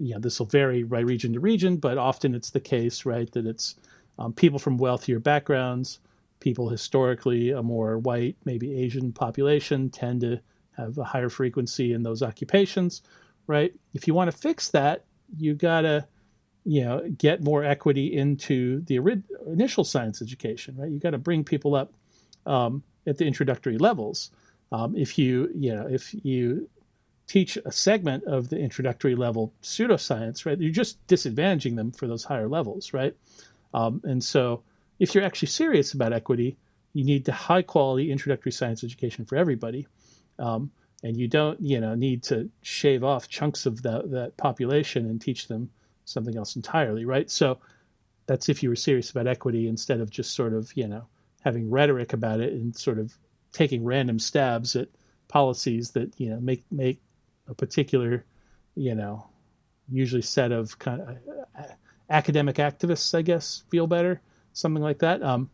[0.00, 3.30] you know, this will vary by region to region, but often it's the case, right,
[3.32, 3.76] that it's
[4.18, 6.00] um, people from wealthier backgrounds,
[6.40, 10.40] people historically a more white, maybe Asian population tend to
[10.76, 13.02] have a higher frequency in those occupations,
[13.46, 13.74] right?
[13.94, 15.04] If you want to fix that,
[15.38, 16.06] you got to
[16.64, 19.00] you know get more equity into the
[19.46, 21.92] initial science education right you got to bring people up
[22.46, 24.30] um, at the introductory levels
[24.70, 26.68] um, if you you know if you
[27.26, 30.58] teach a segment of the introductory level pseudoscience right?
[30.58, 33.16] You're just disadvantaging them for those higher levels right?
[33.74, 34.62] Um, and so
[34.98, 36.56] if you're actually serious about equity
[36.92, 39.86] you need to high quality introductory science education for everybody.
[40.38, 40.70] Um,
[41.02, 45.20] and you don't you know need to shave off chunks of that that population and
[45.20, 45.70] teach them
[46.04, 47.30] something else entirely right?
[47.30, 47.58] So
[48.26, 51.04] that's if you were serious about equity instead of just sort of you know
[51.42, 53.16] having rhetoric about it and sort of
[53.52, 54.88] taking random stabs at
[55.28, 57.00] policies that you know make make
[57.48, 58.24] a particular
[58.74, 59.26] you know
[59.90, 61.08] usually set of kind of
[61.58, 61.62] uh,
[62.10, 64.20] academic activists i guess feel better
[64.52, 65.50] something like that um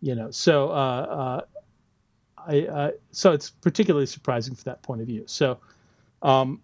[0.00, 1.40] you know so uh, uh
[2.46, 5.24] I, uh, so it's particularly surprising from that point of view.
[5.26, 5.58] So,
[6.22, 6.60] um,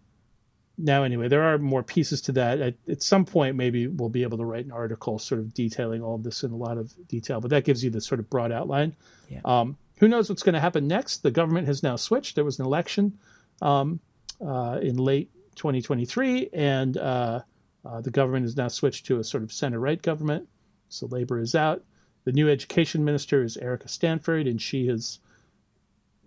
[0.78, 2.60] now anyway, there are more pieces to that.
[2.60, 6.02] At, at, some point, maybe we'll be able to write an article sort of detailing
[6.02, 7.40] all of this in a lot of detail.
[7.40, 8.96] But that gives you the sort of broad outline.
[9.28, 9.40] Yeah.
[9.44, 11.18] Um, who knows what's going to happen next?
[11.18, 12.34] The government has now switched.
[12.34, 13.18] There was an election
[13.60, 14.00] um,
[14.40, 17.40] in late 2023, and uh,
[17.84, 20.48] uh, the government has now switched to a sort of center right government.
[20.88, 21.84] So Labor is out.
[22.24, 25.18] The new education minister is Erica Stanford, and she has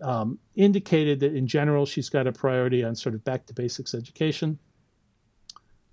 [0.02, 3.94] um, indicated that in general she's got a priority on sort of back to basics
[3.94, 4.58] education.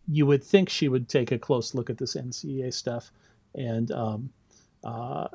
[0.09, 3.13] You would think she would take a close look at this NCEA stuff
[3.55, 4.31] and, um,
[4.83, 5.29] uh,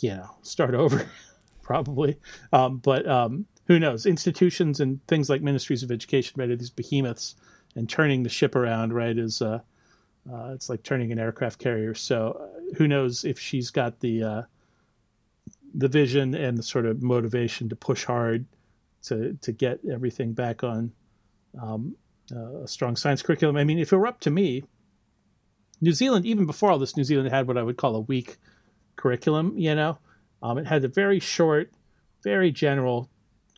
[0.00, 1.06] you know, start over
[1.62, 2.16] probably.
[2.52, 4.06] Um, but um, who knows?
[4.06, 7.36] Institutions and things like ministries of education, right, are these behemoths,
[7.76, 9.60] and turning the ship around, right, is uh,
[10.30, 11.94] uh, it's like turning an aircraft carrier.
[11.94, 14.42] So uh, who knows if she's got the uh,
[15.74, 18.46] the vision and the sort of motivation to push hard
[19.02, 20.90] to to get everything back on
[21.60, 21.94] um,
[22.34, 23.58] uh, a strong science curriculum.
[23.58, 24.64] I mean, if it were up to me,
[25.82, 28.38] New Zealand, even before all this, New Zealand had what I would call a weak
[28.96, 29.58] curriculum.
[29.58, 29.98] You know,
[30.42, 31.70] um, it had a very short,
[32.22, 33.10] very general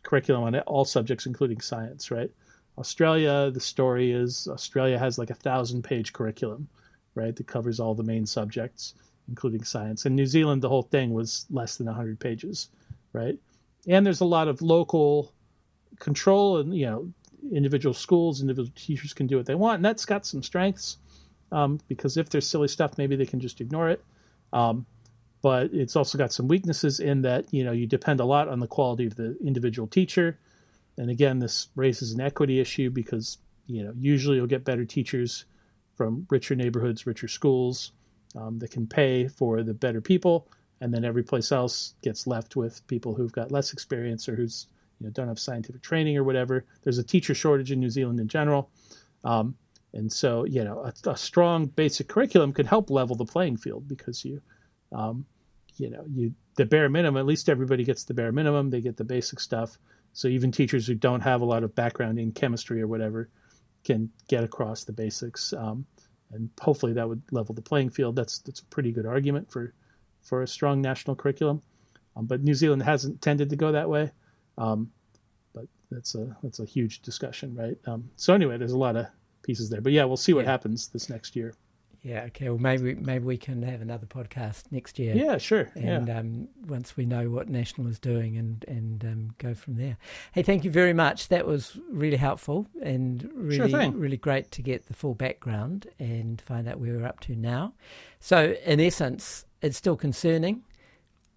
[0.02, 2.10] curriculum on all subjects, including science.
[2.10, 2.30] Right?
[2.78, 6.68] Australia, the story is Australia has like a thousand page curriculum,
[7.14, 8.94] right, that covers all the main subjects
[9.30, 10.04] including science.
[10.04, 12.68] In New Zealand, the whole thing was less than 100 pages,
[13.14, 13.38] right?
[13.88, 15.32] And there's a lot of local
[15.98, 17.12] control, and you know,
[17.52, 20.98] individual schools, individual teachers can do what they want, and that's got some strengths.
[21.52, 24.04] Um, because if there's silly stuff, maybe they can just ignore it.
[24.52, 24.86] Um,
[25.42, 28.60] but it's also got some weaknesses in that you know you depend a lot on
[28.60, 30.38] the quality of the individual teacher,
[30.96, 35.44] and again, this raises an equity issue because you know usually you'll get better teachers
[35.96, 37.92] from richer neighborhoods, richer schools,
[38.36, 40.48] um, that can pay for the better people,
[40.80, 44.66] and then every place else gets left with people who've got less experience or who's
[44.98, 46.64] you know don't have scientific training or whatever.
[46.82, 48.70] There's a teacher shortage in New Zealand in general,
[49.24, 49.54] um,
[49.92, 53.88] and so you know a, a, strong basic curriculum could help level the playing field
[53.88, 54.40] because you,
[54.92, 55.24] um,
[55.76, 57.18] you know, you the bare minimum.
[57.18, 58.70] At least everybody gets the bare minimum.
[58.70, 59.78] They get the basic stuff.
[60.12, 63.28] So even teachers who don't have a lot of background in chemistry or whatever
[63.84, 65.52] can get across the basics.
[65.52, 65.86] Um,
[66.32, 68.16] and hopefully that would level the playing field.
[68.16, 69.72] That's that's a pretty good argument for
[70.22, 71.62] for a strong national curriculum.
[72.16, 74.10] Um, but New Zealand hasn't tended to go that way.
[74.58, 74.90] Um,
[75.54, 77.78] but that's a that's a huge discussion, right?
[77.86, 79.06] Um, so anyway, there's a lot of
[79.42, 79.80] pieces there.
[79.80, 80.50] But yeah, we'll see what yeah.
[80.50, 81.54] happens this next year.
[82.02, 82.22] Yeah.
[82.28, 82.48] Okay.
[82.48, 85.14] Well, maybe maybe we can have another podcast next year.
[85.14, 85.38] Yeah.
[85.38, 85.70] Sure.
[85.74, 86.18] And yeah.
[86.18, 89.98] Um, once we know what National is doing, and and um, go from there.
[90.32, 91.28] Hey, thank you very much.
[91.28, 96.40] That was really helpful and really sure really great to get the full background and
[96.40, 97.74] find out where we're up to now.
[98.18, 100.62] So, in essence, it's still concerning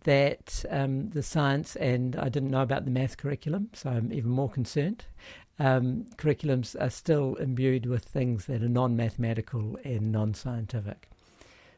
[0.03, 4.31] that um, the science and I didn't know about the math curriculum, so I'm even
[4.31, 5.05] more concerned
[5.59, 11.09] um, curriculums are still imbued with things that are non-mathematical and non-scientific.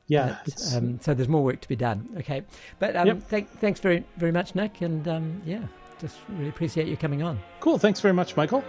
[0.07, 0.38] Yeah.
[0.45, 2.07] But, um, so there's more work to be done.
[2.19, 2.43] Okay,
[2.80, 3.30] but um, yep.
[3.30, 5.63] th- thanks very very much, Nick, and um, yeah,
[5.99, 7.39] just really appreciate you coming on.
[7.59, 7.80] Cool.
[7.80, 8.63] Thanks very much, Michael.